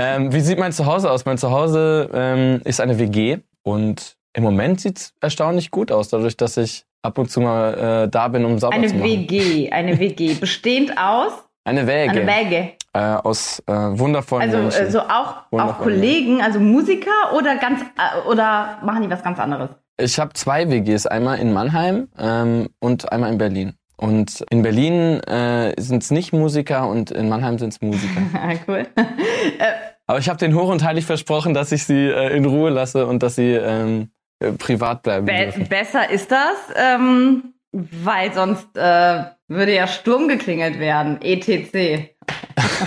Ähm, 0.00 0.32
wie 0.32 0.40
sieht 0.40 0.60
mein 0.60 0.70
Zuhause 0.70 1.10
aus? 1.10 1.24
Mein 1.24 1.38
Zuhause 1.38 2.08
ähm, 2.14 2.60
ist 2.64 2.80
eine 2.80 3.00
WG 3.00 3.38
und 3.64 4.16
im 4.32 4.44
Moment 4.44 4.80
sieht's 4.80 5.12
erstaunlich 5.20 5.72
gut 5.72 5.90
aus, 5.90 6.08
dadurch, 6.08 6.36
dass 6.36 6.56
ich 6.56 6.84
ab 7.02 7.18
und 7.18 7.32
zu 7.32 7.40
mal 7.40 8.04
äh, 8.04 8.08
da 8.08 8.28
bin, 8.28 8.44
um 8.44 8.60
sauber 8.60 8.76
Eine 8.76 8.86
zu 8.86 8.94
machen. 8.94 9.10
WG, 9.10 9.70
eine 9.70 9.98
WG, 9.98 10.34
bestehend 10.34 10.96
aus, 10.96 11.32
Eine 11.64 11.88
Wäge. 11.88 12.12
eine 12.12 12.26
WG. 12.26 12.68
Äh, 12.98 13.14
aus 13.22 13.62
äh, 13.68 13.72
wundervollen 13.72 14.48
Also, 14.50 14.58
Menschen. 14.60 14.84
also 14.86 15.00
auch, 15.02 15.34
auch 15.52 15.78
Kollegen, 15.78 16.42
also 16.42 16.58
Musiker 16.58 17.32
oder 17.36 17.54
ganz 17.56 17.82
äh, 17.82 18.28
oder 18.28 18.78
machen 18.82 19.02
die 19.02 19.10
was 19.10 19.22
ganz 19.22 19.38
anderes? 19.38 19.70
Ich 20.00 20.18
habe 20.18 20.32
zwei 20.32 20.68
WGs, 20.68 21.06
einmal 21.06 21.38
in 21.38 21.52
Mannheim 21.52 22.08
ähm, 22.18 22.68
und 22.80 23.12
einmal 23.12 23.30
in 23.30 23.38
Berlin. 23.38 23.74
Und 23.96 24.44
in 24.50 24.62
Berlin 24.62 25.20
äh, 25.24 25.74
sind 25.80 26.02
es 26.02 26.10
nicht 26.10 26.32
Musiker 26.32 26.88
und 26.88 27.12
in 27.12 27.28
Mannheim 27.28 27.58
sind 27.58 27.72
es 27.72 27.80
Musiker. 27.80 28.20
Ah, 28.34 28.54
cool. 28.66 28.84
Aber 30.08 30.18
ich 30.18 30.28
habe 30.28 30.38
den 30.40 30.54
hoch 30.56 30.68
und 30.68 30.82
heilig 30.82 31.04
versprochen, 31.06 31.54
dass 31.54 31.70
ich 31.70 31.84
sie 31.84 32.08
äh, 32.08 32.36
in 32.36 32.46
Ruhe 32.46 32.70
lasse 32.70 33.06
und 33.06 33.22
dass 33.22 33.36
sie 33.36 33.52
ähm, 33.52 34.10
äh, 34.40 34.52
privat 34.52 35.04
bleiben 35.04 35.26
Be 35.26 35.34
dürfen. 35.34 35.68
besser 35.68 36.10
ist 36.10 36.32
das, 36.32 36.56
ähm, 36.74 37.54
weil 37.72 38.32
sonst 38.32 38.76
äh, 38.76 39.22
würde 39.46 39.74
ja 39.74 39.86
Sturm 39.86 40.26
geklingelt 40.26 40.80
werden, 40.80 41.20
etc. 41.22 42.10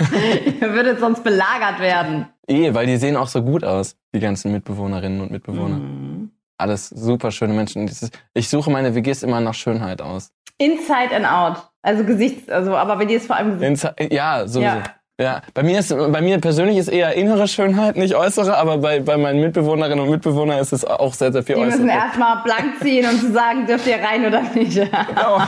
Ihr 0.60 0.72
würdet 0.72 1.00
sonst 1.00 1.22
belagert 1.24 1.80
werden. 1.80 2.26
Eh, 2.48 2.72
weil 2.74 2.86
die 2.86 2.96
sehen 2.96 3.16
auch 3.16 3.28
so 3.28 3.42
gut 3.42 3.64
aus, 3.64 3.96
die 4.14 4.20
ganzen 4.20 4.52
Mitbewohnerinnen 4.52 5.20
und 5.20 5.30
Mitbewohner. 5.30 5.76
Mhm. 5.76 6.30
Alles 6.58 6.88
super 6.90 7.30
schöne 7.30 7.54
Menschen. 7.54 7.90
Ich 8.34 8.48
suche 8.48 8.70
meine 8.70 8.94
WGs 8.94 9.22
immer 9.22 9.40
nach 9.40 9.54
Schönheit 9.54 10.00
aus. 10.00 10.30
Inside 10.58 11.14
and 11.16 11.26
out. 11.26 11.68
Also 11.82 12.04
Gesichts, 12.04 12.48
also, 12.48 12.76
aber 12.76 12.96
bei 12.96 13.04
dir 13.04 13.16
ist 13.16 13.26
vor 13.26 13.36
allem 13.36 13.58
Gesicht. 13.58 13.84
Insa- 13.84 14.12
Ja, 14.14 14.46
sowieso. 14.46 14.60
Ja. 14.76 14.82
Ja. 15.20 15.42
Bei 15.54 15.62
mir 15.62 15.78
ist, 15.78 15.90
bei 15.94 16.20
mir 16.20 16.38
persönlich 16.40 16.78
ist 16.78 16.88
eher 16.88 17.12
innere 17.14 17.46
Schönheit, 17.46 17.96
nicht 17.96 18.14
äußere, 18.16 18.56
aber 18.56 18.78
bei, 18.78 18.98
bei 19.00 19.16
meinen 19.18 19.40
Mitbewohnerinnen 19.40 20.00
und 20.00 20.10
Mitbewohnern 20.10 20.58
ist 20.58 20.72
es 20.72 20.84
auch 20.84 21.12
sehr, 21.14 21.30
sehr 21.32 21.42
viel 21.42 21.54
Die 21.56 21.60
müssen 21.60 21.84
äußere. 21.84 21.96
erstmal 21.96 22.42
blank 22.42 22.80
ziehen, 22.82 23.06
um 23.08 23.20
zu 23.20 23.30
sagen, 23.32 23.66
dürft 23.66 23.86
ihr 23.86 23.98
rein 24.02 24.26
oder 24.26 24.42
nicht. 24.54 24.78
Oh. 25.24 25.40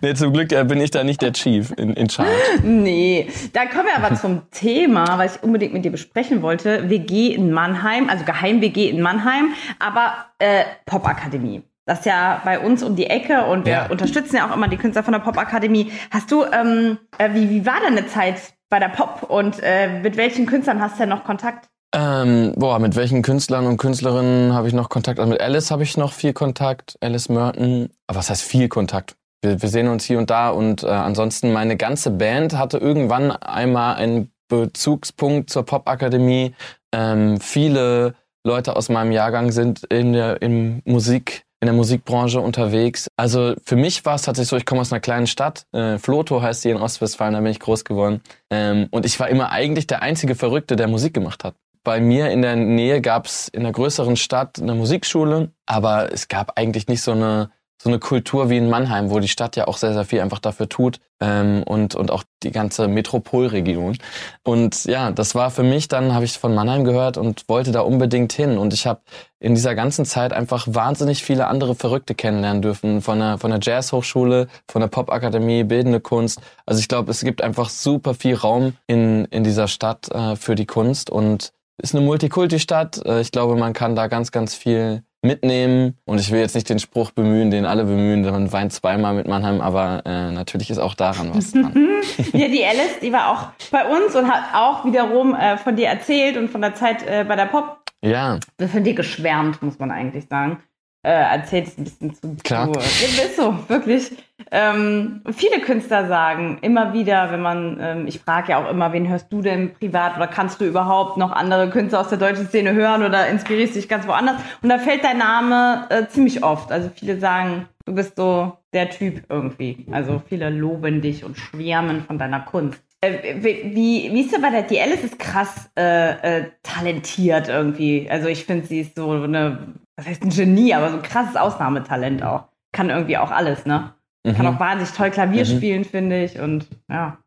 nee, 0.00 0.14
zum 0.14 0.32
Glück 0.32 0.52
äh, 0.52 0.64
bin 0.64 0.80
ich 0.80 0.90
da 0.90 1.04
nicht 1.04 1.20
der 1.20 1.32
Chief 1.32 1.72
in, 1.76 1.92
in 1.94 2.08
Charge. 2.08 2.30
nee. 2.62 3.28
Da 3.52 3.66
kommen 3.66 3.86
wir 3.86 4.02
aber 4.02 4.14
zum 4.16 4.42
Thema, 4.50 5.18
was 5.18 5.36
ich 5.36 5.42
unbedingt 5.42 5.72
mit 5.74 5.84
dir 5.84 5.90
besprechen 5.90 6.40
wollte. 6.40 6.88
WG 6.88 7.34
in 7.34 7.50
Mannheim, 7.52 8.08
also 8.08 8.24
Geheim-WG 8.24 8.88
in 8.88 9.02
Mannheim, 9.02 9.54
aber 9.78 10.14
äh, 10.38 10.64
Popakademie. 10.86 11.62
Das 11.86 12.00
ist 12.00 12.04
ja 12.06 12.42
bei 12.44 12.58
uns 12.58 12.82
um 12.82 12.96
die 12.96 13.06
Ecke 13.06 13.44
und 13.46 13.64
wir 13.64 13.72
Ja. 13.72 13.86
unterstützen 13.86 14.36
ja 14.36 14.48
auch 14.50 14.54
immer 14.54 14.68
die 14.68 14.76
Künstler 14.76 15.04
von 15.04 15.12
der 15.12 15.20
Popakademie. 15.20 15.92
Hast 16.10 16.30
du, 16.32 16.44
ähm, 16.44 16.98
äh, 17.18 17.32
wie, 17.32 17.48
wie 17.48 17.64
war 17.64 17.76
deine 17.82 18.06
Zeit 18.08 18.36
bei 18.68 18.80
der 18.80 18.88
Pop 18.88 19.22
und 19.28 19.60
äh, 19.62 20.00
mit 20.00 20.16
welchen 20.16 20.46
Künstlern 20.46 20.80
hast 20.80 20.96
du 20.96 21.00
denn 21.00 21.08
noch 21.10 21.22
Kontakt? 21.24 21.68
Ähm, 21.94 22.52
boah, 22.56 22.80
mit 22.80 22.96
welchen 22.96 23.22
Künstlern 23.22 23.66
und 23.66 23.76
Künstlerinnen 23.76 24.52
habe 24.52 24.66
ich 24.66 24.74
noch 24.74 24.88
Kontakt? 24.88 25.20
Also 25.20 25.30
mit 25.30 25.40
Alice 25.40 25.70
habe 25.70 25.84
ich 25.84 25.96
noch 25.96 26.12
viel 26.12 26.32
Kontakt, 26.32 26.96
Alice 27.00 27.28
Merton. 27.28 27.88
Aber 28.08 28.18
was 28.18 28.28
heißt 28.30 28.42
viel 28.42 28.68
Kontakt? 28.68 29.14
Wir, 29.40 29.62
wir 29.62 29.68
sehen 29.68 29.86
uns 29.86 30.04
hier 30.04 30.18
und 30.18 30.28
da 30.28 30.50
und 30.50 30.82
äh, 30.82 30.88
ansonsten 30.88 31.52
meine 31.52 31.76
ganze 31.76 32.10
Band 32.10 32.58
hatte 32.58 32.78
irgendwann 32.78 33.30
einmal 33.30 33.94
einen 33.94 34.32
Bezugspunkt 34.48 35.50
zur 35.50 35.64
Popakademie. 35.64 36.54
Ähm, 36.92 37.40
viele 37.40 38.14
Leute 38.44 38.74
aus 38.76 38.88
meinem 38.88 39.12
Jahrgang 39.12 39.52
sind 39.52 39.84
in 39.84 40.12
der 40.12 40.42
in 40.42 40.82
Musik 40.84 41.44
in 41.60 41.66
der 41.66 41.74
Musikbranche 41.74 42.40
unterwegs. 42.40 43.08
Also 43.16 43.54
für 43.64 43.76
mich 43.76 44.04
war 44.04 44.16
es 44.16 44.22
tatsächlich 44.22 44.48
so, 44.48 44.56
ich 44.56 44.66
komme 44.66 44.80
aus 44.82 44.92
einer 44.92 45.00
kleinen 45.00 45.26
Stadt, 45.26 45.66
äh, 45.72 45.98
Floto 45.98 46.42
heißt 46.42 46.64
die 46.64 46.70
in 46.70 46.76
Ostwestfalen, 46.76 47.34
da 47.34 47.40
bin 47.40 47.50
ich 47.50 47.60
groß 47.60 47.84
geworden. 47.84 48.20
Ähm, 48.50 48.88
und 48.90 49.06
ich 49.06 49.18
war 49.18 49.28
immer 49.28 49.50
eigentlich 49.50 49.86
der 49.86 50.02
einzige 50.02 50.34
Verrückte, 50.34 50.76
der 50.76 50.88
Musik 50.88 51.14
gemacht 51.14 51.44
hat. 51.44 51.54
Bei 51.82 52.00
mir 52.00 52.30
in 52.30 52.42
der 52.42 52.56
Nähe 52.56 53.00
gab 53.00 53.26
es 53.26 53.48
in 53.48 53.60
einer 53.60 53.72
größeren 53.72 54.16
Stadt 54.16 54.60
eine 54.60 54.74
Musikschule, 54.74 55.52
aber 55.66 56.12
es 56.12 56.28
gab 56.28 56.58
eigentlich 56.58 56.88
nicht 56.88 57.00
so 57.00 57.12
eine 57.12 57.50
so 57.78 57.90
eine 57.90 57.98
Kultur 57.98 58.48
wie 58.50 58.56
in 58.56 58.70
Mannheim, 58.70 59.10
wo 59.10 59.20
die 59.20 59.28
Stadt 59.28 59.56
ja 59.56 59.68
auch 59.68 59.76
sehr, 59.76 59.92
sehr 59.92 60.04
viel 60.04 60.20
einfach 60.20 60.38
dafür 60.38 60.68
tut 60.68 60.98
ähm, 61.20 61.62
und, 61.64 61.94
und 61.94 62.10
auch 62.10 62.24
die 62.42 62.50
ganze 62.50 62.88
Metropolregion. 62.88 63.98
Und 64.42 64.84
ja, 64.84 65.10
das 65.10 65.34
war 65.34 65.50
für 65.50 65.62
mich, 65.62 65.88
dann 65.88 66.14
habe 66.14 66.24
ich 66.24 66.38
von 66.38 66.54
Mannheim 66.54 66.84
gehört 66.84 67.18
und 67.18 67.48
wollte 67.48 67.72
da 67.72 67.80
unbedingt 67.80 68.32
hin. 68.32 68.58
Und 68.58 68.72
ich 68.72 68.86
habe 68.86 69.00
in 69.38 69.54
dieser 69.54 69.74
ganzen 69.74 70.04
Zeit 70.04 70.32
einfach 70.32 70.66
wahnsinnig 70.70 71.22
viele 71.22 71.46
andere 71.46 71.74
Verrückte 71.74 72.14
kennenlernen 72.14 72.62
dürfen. 72.62 73.02
Von 73.02 73.18
der, 73.18 73.38
von 73.38 73.50
der 73.50 73.60
Jazzhochschule, 73.62 74.48
von 74.68 74.80
der 74.80 74.88
Popakademie, 74.88 75.64
Bildende 75.64 76.00
Kunst. 76.00 76.40
Also 76.64 76.80
ich 76.80 76.88
glaube, 76.88 77.10
es 77.10 77.20
gibt 77.20 77.42
einfach 77.42 77.68
super 77.68 78.14
viel 78.14 78.34
Raum 78.34 78.74
in, 78.86 79.26
in 79.26 79.44
dieser 79.44 79.68
Stadt 79.68 80.10
äh, 80.10 80.36
für 80.36 80.54
die 80.54 80.66
Kunst 80.66 81.10
und 81.10 81.52
ist 81.78 81.94
eine 81.94 82.04
Multikulti-Stadt. 82.04 83.04
Äh, 83.04 83.20
ich 83.20 83.32
glaube, 83.32 83.56
man 83.56 83.72
kann 83.72 83.96
da 83.96 84.06
ganz, 84.06 84.32
ganz 84.32 84.54
viel 84.54 85.02
mitnehmen. 85.22 85.96
Und 86.04 86.20
ich 86.20 86.30
will 86.30 86.40
jetzt 86.40 86.54
nicht 86.54 86.68
den 86.68 86.78
Spruch 86.78 87.10
bemühen, 87.10 87.50
den 87.50 87.64
alle 87.64 87.84
bemühen, 87.84 88.22
man 88.22 88.52
weint 88.52 88.72
zweimal 88.72 89.14
mit 89.14 89.26
Mannheim, 89.26 89.60
aber 89.60 90.02
äh, 90.04 90.30
natürlich 90.30 90.70
ist 90.70 90.78
auch 90.78 90.94
daran 90.94 91.34
was 91.34 91.52
dran. 91.52 91.72
Ja, 92.32 92.48
die 92.48 92.64
Alice, 92.64 93.00
die 93.02 93.12
war 93.12 93.30
auch 93.30 93.70
bei 93.70 93.84
uns 93.84 94.14
und 94.14 94.28
hat 94.28 94.54
auch 94.54 94.84
wiederum 94.84 95.34
äh, 95.34 95.56
von 95.56 95.76
dir 95.76 95.88
erzählt 95.88 96.36
und 96.36 96.48
von 96.48 96.60
der 96.60 96.74
Zeit 96.74 97.06
äh, 97.06 97.24
bei 97.26 97.36
der 97.36 97.46
Pop. 97.46 97.78
Ja, 98.02 98.38
Von 98.70 98.84
dir 98.84 98.94
geschwärmt, 98.94 99.62
muss 99.62 99.78
man 99.78 99.90
eigentlich 99.90 100.26
sagen. 100.28 100.62
Äh, 101.06 101.36
erzählt 101.36 101.68
es 101.68 101.78
ein 101.78 101.84
bisschen 101.84 102.14
zu. 102.14 102.36
Klar. 102.42 102.72
Zu, 102.72 102.80
ist 102.80 103.36
so, 103.36 103.56
wirklich. 103.68 104.10
Ähm, 104.50 105.22
viele 105.36 105.60
Künstler 105.60 106.08
sagen 106.08 106.58
immer 106.62 106.94
wieder, 106.94 107.30
wenn 107.30 107.42
man, 107.42 107.78
ähm, 107.80 108.06
ich 108.08 108.18
frage 108.18 108.50
ja 108.50 108.58
auch 108.58 108.68
immer, 108.68 108.92
wen 108.92 109.08
hörst 109.08 109.32
du 109.32 109.40
denn 109.40 109.72
privat 109.72 110.16
oder 110.16 110.26
kannst 110.26 110.60
du 110.60 110.64
überhaupt 110.64 111.16
noch 111.16 111.30
andere 111.30 111.70
Künstler 111.70 112.00
aus 112.00 112.08
der 112.08 112.18
deutschen 112.18 112.48
Szene 112.48 112.72
hören 112.72 113.04
oder 113.04 113.28
inspirierst 113.28 113.76
dich 113.76 113.88
ganz 113.88 114.08
woanders? 114.08 114.34
Und 114.62 114.68
da 114.68 114.78
fällt 114.78 115.04
dein 115.04 115.18
Name 115.18 115.86
äh, 115.90 116.08
ziemlich 116.08 116.42
oft. 116.42 116.72
Also 116.72 116.90
viele 116.92 117.20
sagen, 117.20 117.68
du 117.84 117.94
bist 117.94 118.16
so 118.16 118.54
der 118.72 118.90
Typ 118.90 119.22
irgendwie. 119.28 119.86
Also 119.92 120.20
viele 120.28 120.50
loben 120.50 121.02
dich 121.02 121.24
und 121.24 121.38
schwärmen 121.38 122.02
von 122.02 122.18
deiner 122.18 122.40
Kunst. 122.40 122.82
Äh, 123.02 123.36
wie, 123.42 124.10
wie, 124.12 124.20
ist 124.20 124.32
denn 124.32 124.40
bei 124.42 124.50
der, 124.50 124.62
die 124.62 124.80
Alice 124.80 125.04
ist 125.04 125.18
krass 125.18 125.68
äh, 125.78 126.40
äh, 126.40 126.50
talentiert 126.62 127.48
irgendwie. 127.48 128.08
Also 128.10 128.28
ich 128.28 128.44
finde, 128.44 128.66
sie 128.66 128.80
ist 128.80 128.96
so 128.96 129.10
eine, 129.10 129.74
was 129.96 130.06
heißt 130.06 130.22
ein 130.22 130.30
Genie, 130.30 130.74
aber 130.74 130.90
so 130.90 130.96
ein 130.96 131.02
krasses 131.02 131.36
Ausnahmetalent 131.36 132.22
auch. 132.22 132.44
Kann 132.72 132.90
irgendwie 132.90 133.18
auch 133.18 133.30
alles, 133.30 133.66
ne? 133.66 133.92
Kann 134.26 134.46
Mhm. 134.46 134.54
auch 134.56 134.60
wahnsinnig 134.60 134.92
toll 134.92 135.10
Klavier 135.10 135.44
Mhm. 135.44 135.56
spielen, 135.56 135.84
finde 135.84 136.24
ich. 136.24 136.38
Und 136.40 136.68
ja. 136.90 137.18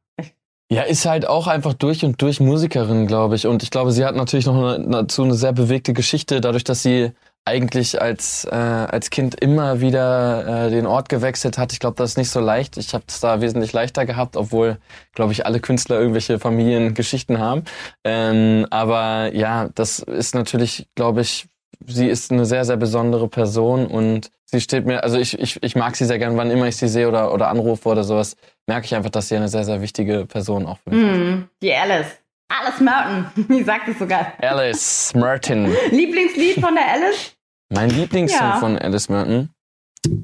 Ja, 0.72 0.84
ist 0.84 1.06
halt 1.08 1.28
auch 1.28 1.48
einfach 1.48 1.74
durch 1.74 2.06
und 2.06 2.22
durch 2.22 2.40
Musikerin, 2.40 3.08
glaube 3.08 3.36
ich. 3.36 3.48
Und 3.48 3.64
ich 3.64 3.72
glaube, 3.72 3.92
sie 3.92 4.06
hat 4.06 4.16
natürlich 4.16 4.46
noch 4.46 4.76
eine, 4.76 4.88
dazu 4.88 5.24
eine 5.24 5.34
sehr 5.34 5.52
bewegte 5.54 5.94
Geschichte, 5.94 6.42
dadurch, 6.42 6.64
dass 6.64 6.84
sie 6.84 7.12
eigentlich 7.46 8.02
als, 8.02 8.46
äh, 8.46 8.56
als 8.56 9.10
Kind 9.10 9.40
immer 9.42 9.82
wieder 9.82 10.68
äh, 10.68 10.70
den 10.70 10.86
Ort 10.86 11.10
gewechselt 11.10 11.58
hat. 11.58 11.74
Ich 11.74 11.80
glaube, 11.80 11.96
das 11.96 12.12
ist 12.12 12.18
nicht 12.18 12.30
so 12.30 12.40
leicht. 12.40 12.78
Ich 12.78 12.94
habe 12.94 13.06
es 13.08 13.20
da 13.20 13.42
wesentlich 13.42 13.74
leichter 13.74 14.06
gehabt, 14.06 14.38
obwohl, 14.38 14.78
glaube 15.14 15.32
ich, 15.32 15.46
alle 15.46 15.60
Künstler 15.60 16.00
irgendwelche 16.00 16.40
Familiengeschichten 16.40 17.40
haben. 17.40 17.64
Ähm, 18.04 18.68
aber 18.70 19.34
ja, 19.34 19.70
das 19.74 20.00
ist 20.00 20.36
natürlich, 20.36 20.88
glaube 20.96 21.22
ich, 21.22 21.48
sie 21.86 22.08
ist 22.08 22.32
eine 22.32 22.46
sehr, 22.46 22.66
sehr 22.66 22.78
besondere 22.78 23.28
Person 23.28 23.88
und 23.88 24.32
sie 24.46 24.62
steht 24.62 24.86
mir, 24.86 25.04
also 25.04 25.18
ich, 25.18 25.40
ich, 25.40 25.62
ich 25.64 25.76
mag 25.76 25.96
sie 25.96 26.06
sehr 26.06 26.20
gern, 26.20 26.38
wann 26.38 26.52
immer 26.52 26.68
ich 26.68 26.78
sie 26.78 26.88
sehe 26.88 27.08
oder, 27.08 27.34
oder 27.34 27.50
anrufe 27.50 27.90
oder 27.90 28.04
sowas, 28.04 28.36
merke 28.68 28.86
ich 28.86 28.96
einfach, 28.96 29.10
dass 29.10 29.30
sie 29.30 29.36
eine 29.36 29.48
sehr, 29.48 29.64
sehr 29.64 29.82
wichtige 29.82 30.26
Person 30.26 30.66
auch 30.66 30.78
für 30.80 30.92
mich 30.92 31.00
ist. 31.00 31.18
Mhm. 31.18 31.50
Die 31.62 31.74
Alice. 31.74 32.18
Alice 32.50 32.80
Merton. 32.82 33.28
Wie 33.48 33.64
sagt 33.64 33.88
es 33.88 34.00
sogar? 34.00 34.34
Alice 34.42 35.14
Merton. 35.16 35.72
Lieblingslied 35.92 36.60
von 36.60 36.76
der 36.76 36.92
Alice? 36.94 37.36
Mein 37.70 37.90
Lieblingssong 37.92 38.40
Ja. 38.48 38.56
von 38.58 38.78
Alice 38.80 39.08
Merton. 39.10 39.50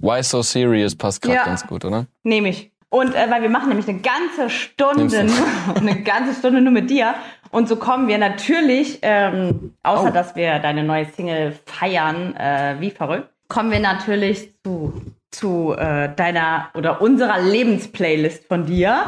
Why 0.01 0.23
So 0.23 0.41
Serious 0.41 0.95
passt 0.95 1.21
gerade 1.21 1.35
Ja. 1.37 1.43
ganz 1.45 1.65
gut, 1.67 1.85
oder? 1.85 2.07
Nehme 2.23 2.49
ich. 2.49 2.71
Und 2.89 3.13
äh, 3.13 3.29
weil 3.29 3.41
wir 3.41 3.49
machen 3.49 3.69
nämlich 3.69 3.87
eine 3.87 3.99
ganze 3.99 4.49
Stunde, 4.49 5.25
nur, 5.25 5.35
eine 5.75 6.01
ganze 6.01 6.33
Stunde 6.33 6.61
nur 6.61 6.71
mit 6.71 6.89
dir. 6.89 7.13
Und 7.51 7.67
so 7.67 7.75
kommen 7.75 8.07
wir 8.07 8.17
natürlich, 8.17 8.99
ähm, 9.01 9.73
außer 9.83 10.09
Oh. 10.09 10.13
dass 10.13 10.35
wir 10.35 10.59
deine 10.59 10.83
neue 10.83 11.05
Single 11.05 11.53
feiern, 11.65 12.35
äh, 12.37 12.75
wie 12.79 12.89
verrückt, 12.91 13.29
kommen 13.49 13.69
wir 13.71 13.79
natürlich 13.79 14.53
zu, 14.63 14.93
zu 15.31 15.73
äh, 15.77 16.09
deiner 16.15 16.69
oder 16.73 17.01
unserer 17.01 17.39
Lebensplaylist 17.41 18.45
von 18.47 18.65
dir. 18.65 19.05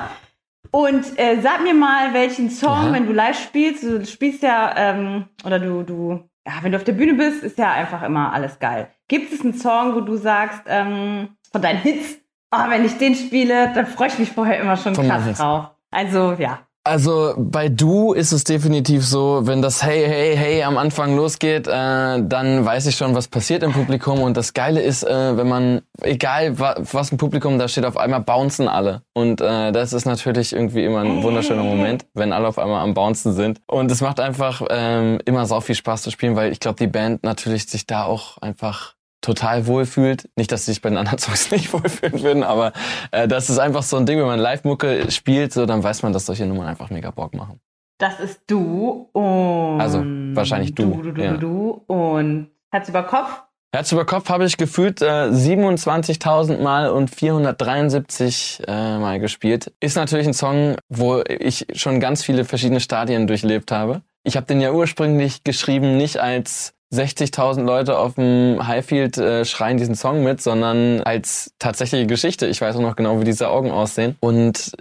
Und 0.72 1.06
äh, 1.18 1.40
sag 1.42 1.64
mir 1.64 1.74
mal, 1.74 2.14
welchen 2.14 2.50
Song, 2.50 2.88
Ja. 2.88 2.94
wenn 2.94 3.06
du 3.08 3.14
live 3.14 3.42
spielst, 3.42 3.84
du 3.84 4.06
spielst 4.06 4.44
ja, 4.44 4.74
ähm, 4.76 5.26
oder 5.46 5.60
du, 5.60 5.84
du, 5.84 6.20
ja, 6.46 6.54
wenn 6.62 6.72
du 6.72 6.78
auf 6.78 6.84
der 6.84 6.94
Bühne 6.94 7.14
bist, 7.14 7.44
ist 7.44 7.58
ja 7.58 7.72
einfach 7.72 8.04
immer 8.04 8.34
alles 8.34 8.60
geil. 8.60 8.90
Gibt 9.08 9.32
es 9.34 9.42
einen 9.42 9.54
Song, 9.54 9.96
wo 9.96 10.02
du 10.02 10.16
sagst, 10.18 10.62
ähm, 10.68 11.30
von 11.52 11.62
deinen 11.62 11.80
Hits, 11.80 12.18
oh, 12.52 12.70
wenn 12.70 12.86
ich 12.86 12.98
den 12.98 13.16
spiele, 13.16 13.72
dann 13.74 13.88
freue 13.88 14.08
ich 14.10 14.20
mich 14.20 14.32
vorher 14.32 14.60
immer 14.60 14.78
schon 14.78 14.96
Von 14.96 15.08
krass 15.08 15.38
drauf. 15.38 15.72
Also, 15.92 16.34
ja. 16.38 16.60
Also 16.88 17.34
bei 17.38 17.68
Du 17.68 18.14
ist 18.14 18.32
es 18.32 18.46
definitiv 18.46 19.06
so, 19.06 19.42
wenn 19.44 19.62
das 19.62 19.84
Hey, 19.84 20.06
hey, 20.08 20.38
hey 20.38 20.64
am 20.64 20.78
Anfang 20.78 21.18
losgeht, 21.18 21.68
äh, 21.68 21.72
dann 21.72 22.66
weiß 22.66 22.86
ich 22.86 22.96
schon, 22.96 23.14
was 23.14 23.28
passiert 23.28 23.62
im 23.62 23.74
Publikum. 23.74 24.22
Und 24.22 24.38
das 24.38 24.54
Geile 24.54 24.82
ist, 24.82 25.04
äh, 25.04 25.36
wenn 25.36 25.50
man, 25.50 25.82
egal 26.02 26.58
wa 26.60 26.76
was 26.80 27.12
im 27.12 27.18
Publikum 27.18 27.60
da 27.60 27.68
steht, 27.68 27.86
auf 27.86 27.98
einmal 27.98 28.22
bouncen 28.22 28.70
alle. 28.70 29.02
Und 29.14 29.42
äh, 29.42 29.74
das 29.74 29.92
ist 29.92 30.06
natürlich 30.06 30.54
irgendwie 30.54 30.86
immer 30.86 31.02
ein 31.02 31.24
wunderschöner 31.24 31.64
Moment, 31.64 32.06
wenn 32.14 32.32
alle 32.32 32.48
auf 32.48 32.58
einmal 32.58 32.82
am 32.82 32.94
Bouncen 32.94 33.34
sind. 33.34 33.60
Und 33.68 33.92
es 33.92 34.00
macht 34.00 34.22
einfach 34.22 34.62
ähm, 34.70 35.20
immer 35.26 35.46
so 35.46 35.60
viel 35.60 35.76
Spaß 35.76 36.04
zu 36.04 36.12
spielen, 36.12 36.38
weil 36.38 36.54
ich 36.54 36.62
glaube, 36.62 36.78
die 36.80 36.88
Band 36.88 37.22
natürlich 37.24 37.68
sich 37.68 37.86
da 37.86 38.06
auch 38.06 38.38
einfach 38.38 38.97
total 39.22 39.68
wohlfühlt. 39.68 40.30
Nicht, 40.36 40.52
dass 40.52 40.66
sie 40.66 40.74
sich 40.74 40.82
bei 40.82 40.90
den 40.90 40.98
anderen 40.98 41.20
Songs 41.20 41.52
nicht 41.52 41.74
wohlfühlen 41.74 42.22
würden, 42.22 42.44
aber 42.44 42.74
äh, 43.12 43.28
das 43.28 43.50
ist 43.50 43.60
einfach 43.60 43.84
so 43.84 43.98
ein 43.98 44.06
Ding, 44.06 44.20
wenn 44.20 44.28
man 44.28 44.40
Live-Mucke 44.40 45.12
spielt, 45.12 45.54
so 45.54 45.66
dann 45.66 45.84
weiß 45.84 46.04
man, 46.04 46.14
dass 46.14 46.26
solche 46.26 46.46
Nummern 46.46 46.68
einfach 46.68 46.90
mega 46.90 47.12
Bock 47.12 47.34
machen. 47.34 47.60
Das 48.00 48.20
ist 48.20 48.42
du 48.48 49.10
und. 49.12 49.82
Also, 49.82 50.04
wahrscheinlich 50.36 50.76
du, 50.76 50.92
Du, 50.92 51.02
du, 51.02 51.12
du, 51.14 51.24
ja. 51.24 51.38
du. 51.38 51.84
Und 51.88 52.52
Herz 52.72 52.90
über 52.90 53.04
Kopf. 53.04 53.42
Herz 53.74 53.92
über 53.92 54.06
Kopf 54.06 54.30
habe 54.30 54.46
ich 54.46 54.58
gefühlt 54.58 55.02
äh, 55.02 55.30
27.000 55.30 56.62
Mal 56.62 56.90
und 56.90 57.10
473 57.10 58.64
äh, 58.68 58.98
Mal 59.00 59.20
gespielt. 59.20 59.74
Ist 59.80 59.98
natürlich 59.98 60.28
ein 60.28 60.34
Song, 60.34 60.78
wo 60.90 61.22
ich 61.28 61.66
schon 61.74 62.00
ganz 62.00 62.24
viele 62.24 62.46
verschiedene 62.46 62.80
Stadien 62.80 63.28
durchlebt 63.28 63.72
habe. 63.72 64.04
Ich 64.24 64.38
habe 64.38 64.46
den 64.46 64.62
ja 64.62 64.72
ursprünglich 64.72 65.44
geschrieben, 65.44 65.98
nicht 65.98 66.18
als 66.18 66.74
60.000 66.94 67.64
Leute 67.64 67.98
auf 67.98 68.16
dem 68.16 68.66
Highfield 68.66 69.18
äh, 69.18 69.44
schreien 69.44 69.78
diesen 69.78 69.96
Song 69.96 70.24
mit, 70.24 70.42
sondern 70.42 71.02
als 71.02 71.54
tatsächliche 71.60 72.08
Geschichte. 72.08 72.48
Ich 72.48 72.62
weiß 72.62 72.76
auch 72.78 72.82
noch 72.82 72.96
genau, 72.96 73.20
wie 73.20 73.26
diese 73.26 73.50
Augen 73.50 73.72
aussehen. 73.72 74.16
Und 74.20 74.72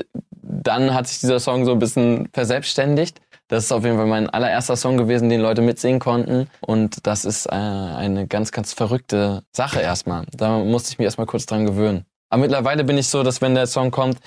dann 0.43 0.95
hat 0.95 1.09
sich 1.09 1.19
dieser 1.19 1.41
Song 1.41 1.65
so 1.65 1.73
ein 1.73 1.79
bisschen 1.79 2.29
verselbstständigt. 2.33 3.21
Das 3.49 3.65
ist 3.65 3.73
auf 3.73 3.85
jeden 3.85 3.97
Fall 3.97 4.07
mein 4.07 4.29
allererster 4.29 4.77
Song 4.77 4.97
gewesen, 4.97 5.29
den 5.29 5.41
Leute 5.41 5.63
mitsingen 5.63 6.01
konnten. 6.01 6.49
Und 6.61 7.07
das 7.07 7.25
ist 7.25 7.47
äh, 7.47 7.55
eine 7.55 8.27
ganz, 8.27 8.53
ganz 8.53 8.73
verrückte 8.73 9.43
Sache 9.53 9.81
erstmal. 9.81 10.27
Da 10.37 10.59
musste 10.59 10.91
ich 10.91 10.99
mich 10.99 11.05
erstmal 11.05 11.27
kurz 11.27 11.47
dran 11.47 11.67
gewöhnen. 11.67 12.05
Aber 12.29 12.43
mittlerweile 12.43 12.85
bin 12.85 12.99
ich 12.99 13.09
so, 13.09 13.23
dass 13.23 13.41
wenn 13.41 13.55
der 13.55 13.67
Song 13.67 13.91
kommt, 13.91 14.19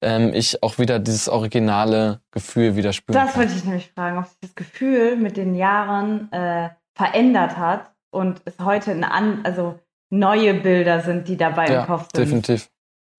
ähm, 0.00 0.32
ich 0.32 0.62
auch 0.62 0.78
wieder 0.78 1.00
dieses 1.00 1.28
originale 1.28 2.20
Gefühl 2.30 2.76
wieder 2.76 2.92
spüre. 2.92 3.18
Das 3.18 3.36
wollte 3.36 3.52
ich 3.54 3.64
nämlich 3.64 3.90
fragen, 3.92 4.18
ob 4.18 4.26
sich 4.26 4.38
das 4.40 4.54
Gefühl 4.54 5.16
mit 5.16 5.36
den 5.36 5.56
Jahren 5.56 6.30
äh, 6.30 6.68
verändert 6.98 7.56
hat 7.56 7.94
und 8.10 8.42
es 8.44 8.58
heute 8.58 8.90
eine 8.90 9.12
an, 9.12 9.44
also 9.44 9.78
neue 10.10 10.54
Bilder 10.54 11.00
sind, 11.00 11.28
die 11.28 11.36
dabei 11.36 11.68
ja, 11.68 11.80
im 11.80 11.86
Kopf 11.86 12.08
sind. 12.12 12.16
definitiv. 12.16 12.70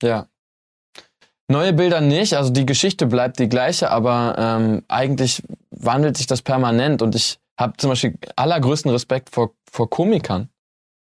Ja. 0.04 0.28
Neue 1.50 1.74
Bilder 1.74 2.02
nicht, 2.02 2.36
also 2.36 2.52
die 2.52 2.66
Geschichte 2.66 3.08
bleibt 3.08 3.40
die 3.40 3.50
gleiche, 3.50 3.90
aber 3.90 4.36
ähm, 4.38 4.84
eigentlich 4.88 5.42
wandelt 5.72 6.18
sich 6.18 6.28
das 6.28 6.42
permanent 6.42 7.02
und 7.02 7.16
ich 7.16 7.40
habe 7.60 7.76
zum 7.78 7.90
Beispiel 7.90 8.18
allergrößten 8.36 8.92
Respekt 8.92 9.30
vor, 9.34 9.56
vor 9.72 9.90
Komikern. 9.90 10.50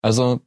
Also 0.03 0.41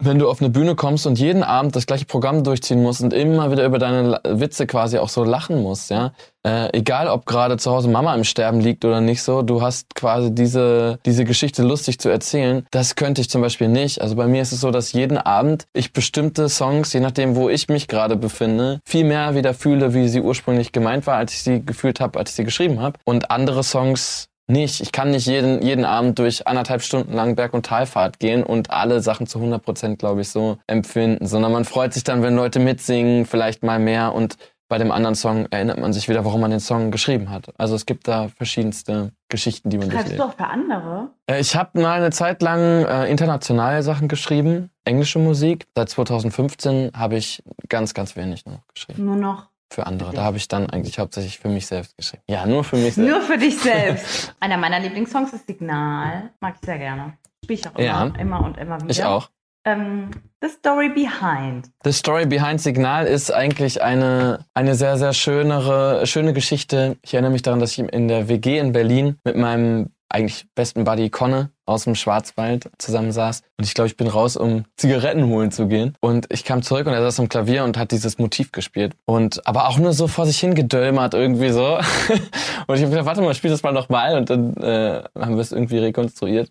wenn 0.00 0.18
du 0.18 0.28
auf 0.28 0.40
eine 0.40 0.50
Bühne 0.50 0.76
kommst 0.76 1.06
und 1.06 1.18
jeden 1.18 1.42
Abend 1.42 1.74
das 1.74 1.86
gleiche 1.86 2.04
Programm 2.04 2.44
durchziehen 2.44 2.82
musst 2.82 3.02
und 3.02 3.12
immer 3.12 3.50
wieder 3.50 3.64
über 3.64 3.78
deine 3.78 4.20
Witze 4.24 4.66
quasi 4.66 4.98
auch 4.98 5.08
so 5.08 5.24
lachen 5.24 5.62
musst, 5.62 5.90
ja. 5.90 6.12
Äh, 6.46 6.78
egal, 6.78 7.08
ob 7.08 7.26
gerade 7.26 7.56
zu 7.56 7.70
Hause 7.70 7.88
Mama 7.88 8.14
im 8.14 8.22
Sterben 8.22 8.60
liegt 8.60 8.84
oder 8.84 9.00
nicht 9.00 9.22
so, 9.22 9.42
du 9.42 9.60
hast 9.60 9.96
quasi 9.96 10.32
diese, 10.32 11.00
diese 11.04 11.24
Geschichte 11.24 11.64
lustig 11.64 11.98
zu 11.98 12.08
erzählen. 12.08 12.64
Das 12.70 12.94
könnte 12.94 13.20
ich 13.20 13.28
zum 13.28 13.42
Beispiel 13.42 13.68
nicht. 13.68 14.00
Also 14.00 14.14
bei 14.14 14.28
mir 14.28 14.40
ist 14.40 14.52
es 14.52 14.60
so, 14.60 14.70
dass 14.70 14.92
jeden 14.92 15.18
Abend 15.18 15.66
ich 15.72 15.92
bestimmte 15.92 16.48
Songs, 16.48 16.92
je 16.92 17.00
nachdem, 17.00 17.34
wo 17.34 17.48
ich 17.48 17.68
mich 17.68 17.88
gerade 17.88 18.14
befinde, 18.16 18.80
viel 18.86 19.04
mehr 19.04 19.34
wieder 19.34 19.52
fühle, 19.52 19.94
wie 19.94 20.08
sie 20.08 20.20
ursprünglich 20.20 20.70
gemeint 20.70 21.08
war, 21.08 21.16
als 21.16 21.32
ich 21.32 21.42
sie 21.42 21.66
gefühlt 21.66 21.98
habe, 21.98 22.18
als 22.18 22.30
ich 22.30 22.36
sie 22.36 22.44
geschrieben 22.44 22.80
habe. 22.80 22.98
Und 23.04 23.32
andere 23.32 23.64
Songs 23.64 24.27
nicht. 24.48 24.80
Ich 24.80 24.92
kann 24.92 25.10
nicht 25.10 25.26
jeden, 25.26 25.62
jeden 25.62 25.84
Abend 25.84 26.18
durch 26.18 26.46
anderthalb 26.46 26.82
Stunden 26.82 27.12
lang 27.12 27.36
Berg- 27.36 27.54
und 27.54 27.66
Talfahrt 27.66 28.18
gehen 28.18 28.42
und 28.42 28.70
alle 28.70 29.00
Sachen 29.00 29.26
zu 29.26 29.38
100 29.38 29.62
Prozent, 29.62 29.98
glaube 29.98 30.22
ich, 30.22 30.28
so 30.30 30.58
empfinden, 30.66 31.26
sondern 31.26 31.52
man 31.52 31.64
freut 31.64 31.92
sich 31.94 32.04
dann, 32.04 32.22
wenn 32.22 32.34
Leute 32.36 32.58
mitsingen, 32.58 33.26
vielleicht 33.26 33.62
mal 33.62 33.78
mehr 33.78 34.14
und 34.14 34.36
bei 34.70 34.76
dem 34.76 34.90
anderen 34.90 35.14
Song 35.14 35.46
erinnert 35.50 35.78
man 35.80 35.94
sich 35.94 36.10
wieder, 36.10 36.26
warum 36.26 36.42
man 36.42 36.50
den 36.50 36.60
Song 36.60 36.90
geschrieben 36.90 37.30
hat. 37.30 37.54
Also 37.56 37.74
es 37.74 37.86
gibt 37.86 38.06
da 38.06 38.28
verschiedenste 38.36 39.12
Geschichten, 39.30 39.70
die 39.70 39.78
man 39.78 39.90
Schreibst 39.90 40.08
durchlebt. 40.10 40.20
du 40.20 40.24
auch 40.24 40.36
für 40.36 40.46
andere? 40.52 41.08
Äh, 41.26 41.40
Ich 41.40 41.56
habe 41.56 41.80
mal 41.80 41.96
eine 41.96 42.10
Zeit 42.10 42.42
lang 42.42 42.84
äh, 42.84 43.06
internationale 43.10 43.82
Sachen 43.82 44.08
geschrieben, 44.08 44.68
englische 44.84 45.18
Musik. 45.20 45.66
Seit 45.74 45.88
2015 45.88 46.90
habe 46.94 47.16
ich 47.16 47.42
ganz, 47.70 47.94
ganz 47.94 48.14
wenig 48.14 48.44
noch 48.44 48.60
geschrieben. 48.74 49.06
Nur 49.06 49.16
noch. 49.16 49.48
Für 49.70 49.86
andere. 49.86 50.12
Da 50.14 50.22
habe 50.24 50.36
ich 50.38 50.48
dann 50.48 50.70
eigentlich 50.70 50.98
hauptsächlich 50.98 51.38
für 51.38 51.48
mich 51.48 51.66
selbst 51.66 51.96
geschrieben. 51.96 52.22
Ja, 52.28 52.46
nur 52.46 52.64
für 52.64 52.76
mich 52.76 52.94
selbst. 52.94 53.10
Nur 53.10 53.20
für 53.22 53.36
dich 53.38 53.58
selbst. 53.58 54.34
Einer 54.40 54.56
meiner 54.56 54.80
Lieblingssongs 54.80 55.32
ist 55.32 55.46
Signal. 55.46 56.30
Mag 56.40 56.54
ich 56.60 56.66
sehr 56.66 56.78
gerne. 56.78 57.18
Spiele 57.44 57.60
ich 57.60 57.68
auch 57.68 57.74
immer, 57.74 57.84
Ja. 57.84 58.06
immer 58.18 58.44
und 58.44 58.56
immer 58.56 58.76
wieder. 58.80 58.90
Ich 58.90 59.04
auch. 59.04 59.28
Ähm, 59.66 60.10
The 60.40 60.48
Story 60.48 60.88
Behind. 60.88 61.68
The 61.84 61.92
Story 61.92 62.24
Behind 62.24 62.60
Signal 62.60 63.06
ist 63.06 63.30
eigentlich 63.32 63.82
eine, 63.82 64.46
eine 64.54 64.74
sehr, 64.74 64.96
sehr 64.96 65.12
schönere, 65.12 66.06
schöne 66.06 66.32
Geschichte. 66.32 66.96
Ich 67.02 67.12
erinnere 67.12 67.32
mich 67.32 67.42
daran, 67.42 67.60
dass 67.60 67.72
ich 67.72 67.80
in 67.80 68.08
der 68.08 68.28
WG 68.28 68.58
in 68.58 68.72
Berlin 68.72 69.18
mit 69.24 69.36
meinem 69.36 69.90
eigentlich 70.08 70.46
besten 70.54 70.84
Buddy 70.84 71.10
Conne 71.10 71.50
aus 71.66 71.84
dem 71.84 71.94
Schwarzwald 71.94 72.70
zusammensaß. 72.78 73.42
Und 73.58 73.64
ich 73.64 73.74
glaube, 73.74 73.88
ich 73.88 73.96
bin 73.96 74.06
raus, 74.06 74.36
um 74.36 74.64
Zigaretten 74.76 75.26
holen 75.26 75.50
zu 75.50 75.68
gehen. 75.68 75.94
Und 76.00 76.26
ich 76.30 76.44
kam 76.44 76.62
zurück 76.62 76.86
und 76.86 76.94
er 76.94 77.02
saß 77.02 77.20
am 77.20 77.28
Klavier 77.28 77.64
und 77.64 77.76
hat 77.76 77.92
dieses 77.92 78.18
Motiv 78.18 78.52
gespielt. 78.52 78.94
Und 79.04 79.46
aber 79.46 79.68
auch 79.68 79.78
nur 79.78 79.92
so 79.92 80.08
vor 80.08 80.24
sich 80.26 80.38
hingedölmert 80.38 81.14
irgendwie 81.14 81.50
so. 81.50 81.76
und 82.66 82.76
ich 82.76 82.82
habe 82.82 82.90
gedacht, 82.90 83.06
warte 83.06 83.20
mal, 83.20 83.34
spiel 83.34 83.50
das 83.50 83.62
mal 83.62 83.72
nochmal. 83.72 84.16
Und 84.16 84.30
dann 84.30 84.54
äh, 84.56 85.02
haben 85.18 85.34
wir 85.34 85.42
es 85.42 85.52
irgendwie 85.52 85.78
rekonstruiert. 85.78 86.50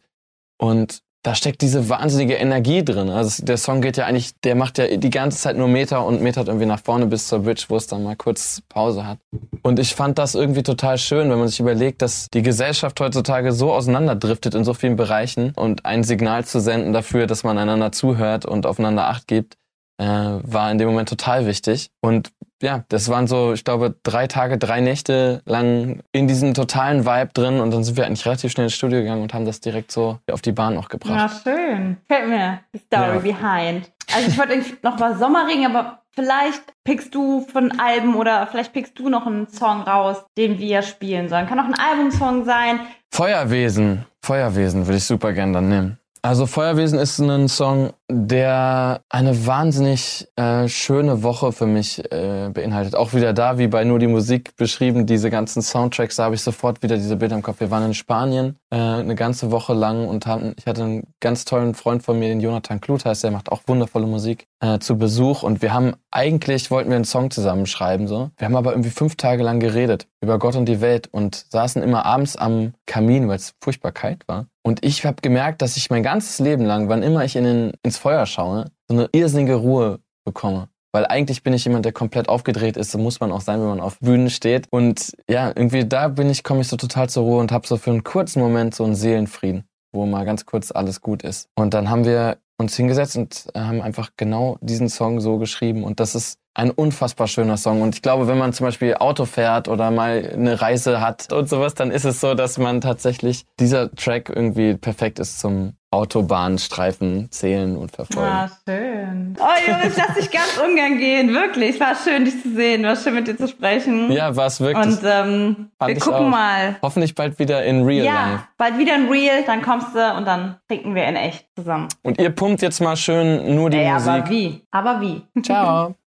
Und 0.59 1.01
da 1.23 1.35
steckt 1.35 1.61
diese 1.61 1.89
wahnsinnige 1.89 2.35
Energie 2.35 2.85
drin. 2.85 3.09
Also 3.09 3.43
der 3.43 3.57
Song 3.57 3.81
geht 3.81 3.97
ja 3.97 4.05
eigentlich, 4.05 4.39
der 4.41 4.55
macht 4.55 4.77
ja 4.77 4.95
die 4.95 5.09
ganze 5.09 5.39
Zeit 5.39 5.57
nur 5.57 5.67
Meter 5.67 6.05
und 6.05 6.21
metert 6.21 6.47
irgendwie 6.47 6.65
nach 6.65 6.79
vorne 6.79 7.07
bis 7.07 7.27
zur 7.27 7.39
Bridge, 7.39 7.65
wo 7.67 7.75
es 7.75 7.87
dann 7.87 8.03
mal 8.03 8.15
kurz 8.15 8.61
Pause 8.69 9.05
hat. 9.05 9.19
Und 9.61 9.79
ich 9.79 9.93
fand 9.93 10.17
das 10.17 10.35
irgendwie 10.35 10.63
total 10.63 10.97
schön, 10.97 11.29
wenn 11.29 11.39
man 11.39 11.47
sich 11.47 11.59
überlegt, 11.59 12.01
dass 12.01 12.29
die 12.33 12.43
Gesellschaft 12.43 12.99
heutzutage 12.99 13.51
so 13.51 13.73
auseinanderdriftet 13.73 14.55
in 14.55 14.63
so 14.63 14.73
vielen 14.73 14.95
Bereichen 14.95 15.51
und 15.55 15.85
ein 15.85 16.03
Signal 16.03 16.45
zu 16.45 16.59
senden 16.59 16.93
dafür, 16.93 17.27
dass 17.27 17.43
man 17.43 17.57
einander 17.57 17.91
zuhört 17.91 18.45
und 18.45 18.65
aufeinander 18.65 19.07
Acht 19.07 19.27
gibt, 19.27 19.55
äh, 19.99 20.05
war 20.05 20.71
in 20.71 20.77
dem 20.77 20.87
Moment 20.87 21.09
total 21.09 21.45
wichtig. 21.45 21.89
Und 22.01 22.31
ja, 22.61 22.83
das 22.89 23.09
waren 23.09 23.27
so, 23.27 23.53
ich 23.53 23.63
glaube, 23.63 23.95
drei 24.03 24.27
Tage, 24.27 24.57
drei 24.57 24.81
Nächte 24.81 25.41
lang 25.45 26.01
in 26.11 26.27
diesem 26.27 26.53
totalen 26.53 27.05
Vibe 27.05 27.29
drin 27.33 27.59
und 27.59 27.71
dann 27.71 27.83
sind 27.83 27.97
wir 27.97 28.05
eigentlich 28.05 28.25
relativ 28.25 28.51
schnell 28.51 28.65
ins 28.65 28.73
Studio 28.73 28.99
gegangen 29.01 29.21
und 29.21 29.33
haben 29.33 29.45
das 29.45 29.59
direkt 29.59 29.91
so 29.91 30.19
auf 30.31 30.41
die 30.41 30.51
Bahn 30.51 30.77
auch 30.77 30.89
gebracht. 30.89 31.13
Na 31.15 31.29
schön. 31.29 31.97
Fällt 32.07 32.29
mir. 32.29 32.59
The 32.73 32.79
Story 32.79 33.15
Ja. 33.15 33.19
Behind. 33.19 33.91
Also 34.15 34.29
ich 34.29 34.37
wollte 34.37 34.53
eigentlich 34.53 34.81
noch 34.83 34.99
was 34.99 35.19
Sommerring, 35.19 35.65
aber 35.65 35.99
vielleicht 36.15 36.63
pickst 36.83 37.13
du 37.13 37.41
von 37.41 37.79
Alben 37.79 38.15
oder 38.15 38.47
vielleicht 38.47 38.73
pickst 38.73 38.97
du 38.97 39.09
noch 39.09 39.27
einen 39.27 39.47
Song 39.49 39.81
raus, 39.81 40.25
den 40.37 40.57
wir 40.57 40.81
spielen 40.81 41.29
sollen. 41.29 41.45
Kann 41.47 41.59
auch 41.59 41.65
ein 41.65 41.75
Albumsong 41.75 42.45
sein. 42.45 42.79
Feuerwesen. 43.13 44.05
Feuerwesen 44.23 44.87
würde 44.87 44.97
ich 44.97 45.05
super 45.05 45.33
gern 45.33 45.53
dann 45.53 45.69
nehmen. 45.69 45.99
Also 46.27 46.45
Feuerwesen 46.45 46.99
ist 46.99 47.19
ein 47.19 47.47
Song, 47.47 47.93
der 48.11 48.99
eine 49.07 49.47
wahnsinnig 49.47 50.27
äh, 50.35 50.67
schöne 50.67 51.23
Woche 51.23 51.53
für 51.53 51.67
mich 51.67 51.99
äh, 52.11 52.49
beinhaltet. 52.53 52.97
Auch 52.97 53.13
wieder 53.13 53.31
da, 53.31 53.57
wie 53.57 53.67
bei 53.67 53.85
nur 53.85 53.97
die 53.97 54.07
Musik 54.07 54.57
beschrieben, 54.57 55.05
diese 55.05 55.29
ganzen 55.29 55.61
Soundtracks, 55.61 56.17
da 56.17 56.25
habe 56.25 56.35
ich 56.35 56.41
sofort 56.41 56.83
wieder 56.83 56.97
diese 56.97 57.15
Bilder 57.15 57.37
im 57.37 57.43
Kopf. 57.43 57.61
Wir 57.61 57.71
waren 57.71 57.85
in 57.85 57.93
Spanien 57.93 58.57
äh, 58.71 58.75
eine 58.75 59.15
ganze 59.15 59.51
Woche 59.51 59.73
lang 59.73 60.05
und 60.09 60.25
hatten, 60.25 60.53
ich 60.57 60.65
hatte 60.65 60.83
einen 60.83 61.03
ganz 61.21 61.45
tollen 61.45 61.73
Freund 61.75 62.03
von 62.03 62.19
mir, 62.19 62.27
den 62.27 62.41
Jonathan 62.41 62.81
Kluth 62.81 63.05
heißt, 63.05 63.23
der 63.23 63.31
macht 63.31 63.49
auch 63.49 63.61
wundervolle 63.65 64.05
Musik, 64.05 64.47
äh, 64.59 64.79
zu 64.79 64.97
Besuch 64.97 65.43
und 65.43 65.61
wir 65.61 65.73
haben 65.73 65.93
eigentlich, 66.11 66.71
wollten 66.71 66.89
wir 66.89 66.97
einen 66.97 67.05
Song 67.05 67.31
zusammenschreiben, 67.31 68.05
so. 68.07 68.31
Wir 68.37 68.45
haben 68.45 68.55
aber 68.57 68.71
irgendwie 68.71 68.89
fünf 68.89 69.15
Tage 69.15 69.43
lang 69.43 69.61
geredet 69.61 70.07
über 70.19 70.39
Gott 70.39 70.57
und 70.57 70.65
die 70.65 70.81
Welt 70.81 71.07
und 71.09 71.45
saßen 71.49 71.81
immer 71.81 72.05
abends 72.05 72.35
am 72.35 72.73
Kamin, 72.85 73.29
weil 73.29 73.37
es 73.37 73.53
furchtbar 73.61 73.93
kalt 73.93 74.27
war. 74.27 74.47
Und 74.67 74.83
ich 74.83 75.05
habe 75.05 75.21
gemerkt, 75.21 75.61
dass 75.61 75.77
ich 75.77 75.89
mein 75.89 76.03
ganzes 76.03 76.39
Leben 76.39 76.65
lang, 76.65 76.89
wann 76.89 77.01
immer 77.01 77.23
ich 77.23 77.37
in 77.37 77.45
den, 77.45 77.71
ins 77.83 77.97
Feuer 77.97 78.25
schaue, 78.25 78.65
so 78.89 78.97
eine 78.97 79.07
irrsinnige 79.13 79.55
Ruhe 79.55 80.01
bekomme. 80.25 80.67
Weil 80.91 81.05
eigentlich 81.05 81.41
bin 81.41 81.53
ich 81.53 81.63
jemand, 81.63 81.85
der 81.85 81.93
komplett 81.93 82.27
aufgedreht 82.27 82.75
ist. 82.75 82.91
So 82.91 82.97
muss 82.97 83.21
man 83.21 83.31
auch 83.31 83.39
sein, 83.39 83.61
wenn 83.61 83.69
man 83.69 83.79
auf 83.79 83.97
Bühnen 83.99 84.29
steht. 84.29 84.67
Und 84.69 85.15
ja, 85.29 85.53
irgendwie 85.55 85.85
da 85.85 86.09
bin 86.09 86.29
ich, 86.29 86.43
komme 86.43 86.59
ich 86.59 86.67
so 86.67 86.75
total 86.75 87.07
zur 87.07 87.23
Ruhe 87.23 87.39
und 87.39 87.53
habe 87.53 87.65
so 87.65 87.77
für 87.77 87.91
einen 87.91 88.03
kurzen 88.03 88.41
Moment 88.41 88.75
so 88.75 88.83
einen 88.83 88.95
Seelenfrieden, 88.95 89.63
wo 89.93 90.05
mal 90.05 90.25
ganz 90.25 90.45
kurz 90.45 90.71
alles 90.71 90.99
gut 90.99 91.23
ist. 91.23 91.47
Und 91.55 91.73
dann 91.73 91.89
haben 91.89 92.03
wir 92.03 92.35
uns 92.57 92.75
hingesetzt 92.75 93.15
und 93.15 93.47
haben 93.55 93.81
einfach 93.81 94.09
genau 94.17 94.57
diesen 94.59 94.89
Song 94.89 95.21
so 95.21 95.37
geschrieben. 95.37 95.85
Und 95.85 96.01
das 96.01 96.13
ist 96.13 96.39
ein 96.57 96.71
unfassbar 96.71 97.27
schöner 97.27 97.55
Song. 97.55 97.81
Und 97.83 97.93
ich 97.93 98.01
glaube, 98.01 98.27
wenn 98.27 98.39
man 98.39 98.51
zum 98.51 98.65
Beispiel 98.65 98.95
Auto 98.95 99.25
fährt 99.25 99.67
oder 99.67 99.91
mal 99.91 100.31
eine 100.33 100.59
Reise 100.59 100.99
hat 101.01 101.31
und 101.31 101.47
sowas, 101.47 101.75
dann 101.75 101.91
ist 101.91 102.03
es 102.03 102.19
so, 102.19 102.33
dass 102.33 102.57
man 102.57 102.81
tatsächlich 102.81 103.45
dieser 103.59 103.91
Track 103.93 104.31
irgendwie 104.33 104.73
perfekt 104.73 105.19
ist 105.19 105.39
zum 105.39 105.73
Autobahnstreifen 105.91 107.31
zählen 107.31 107.77
und 107.77 107.91
verfolgen. 107.91 108.27
Ah, 108.29 108.49
schön. 108.67 109.37
Oh 109.39 109.71
Junge, 109.71 109.87
ich 109.87 109.95
lass 109.97 110.15
dich 110.15 110.31
ganz 110.31 110.59
ungern 110.63 110.97
gehen. 110.97 111.33
Wirklich. 111.33 111.75
Es 111.75 111.79
war 111.79 111.95
schön, 111.95 112.25
dich 112.25 112.41
zu 112.41 112.53
sehen. 112.55 112.83
War 112.83 112.95
schön, 112.95 113.13
mit 113.13 113.27
dir 113.27 113.37
zu 113.37 113.47
sprechen. 113.47 114.11
Ja, 114.11 114.35
war 114.35 114.47
es 114.47 114.59
wirklich. 114.59 114.85
Und 114.85 114.99
ähm, 115.05 115.69
wir 115.85 115.95
gucken 115.99 116.25
auch. 116.25 116.29
mal. 116.29 116.75
Hoffentlich 116.81 117.15
bald 117.15 117.37
wieder 117.39 117.63
in 117.63 117.83
Real 117.85 118.05
Ja, 118.05 118.31
Life. 118.31 118.43
bald 118.57 118.77
wieder 118.79 118.95
ein 118.95 119.07
Real, 119.09 119.43
dann 119.45 119.61
kommst 119.61 119.95
du 119.95 120.13
und 120.17 120.25
dann 120.25 120.57
trinken 120.67 120.93
wir 120.95 121.05
in 121.05 121.15
echt 121.15 121.45
zusammen. 121.55 121.87
Und 122.03 122.19
ihr 122.19 122.31
pumpt 122.31 122.61
jetzt 122.63 122.81
mal 122.81 122.97
schön 122.97 123.55
nur 123.55 123.69
die 123.69 123.77
Ey, 123.77 123.93
Musik. 123.93 124.09
aber 124.09 124.29
wie? 124.29 124.61
Aber 124.71 125.01
wie? 125.01 125.21
Ciao. 125.43 125.95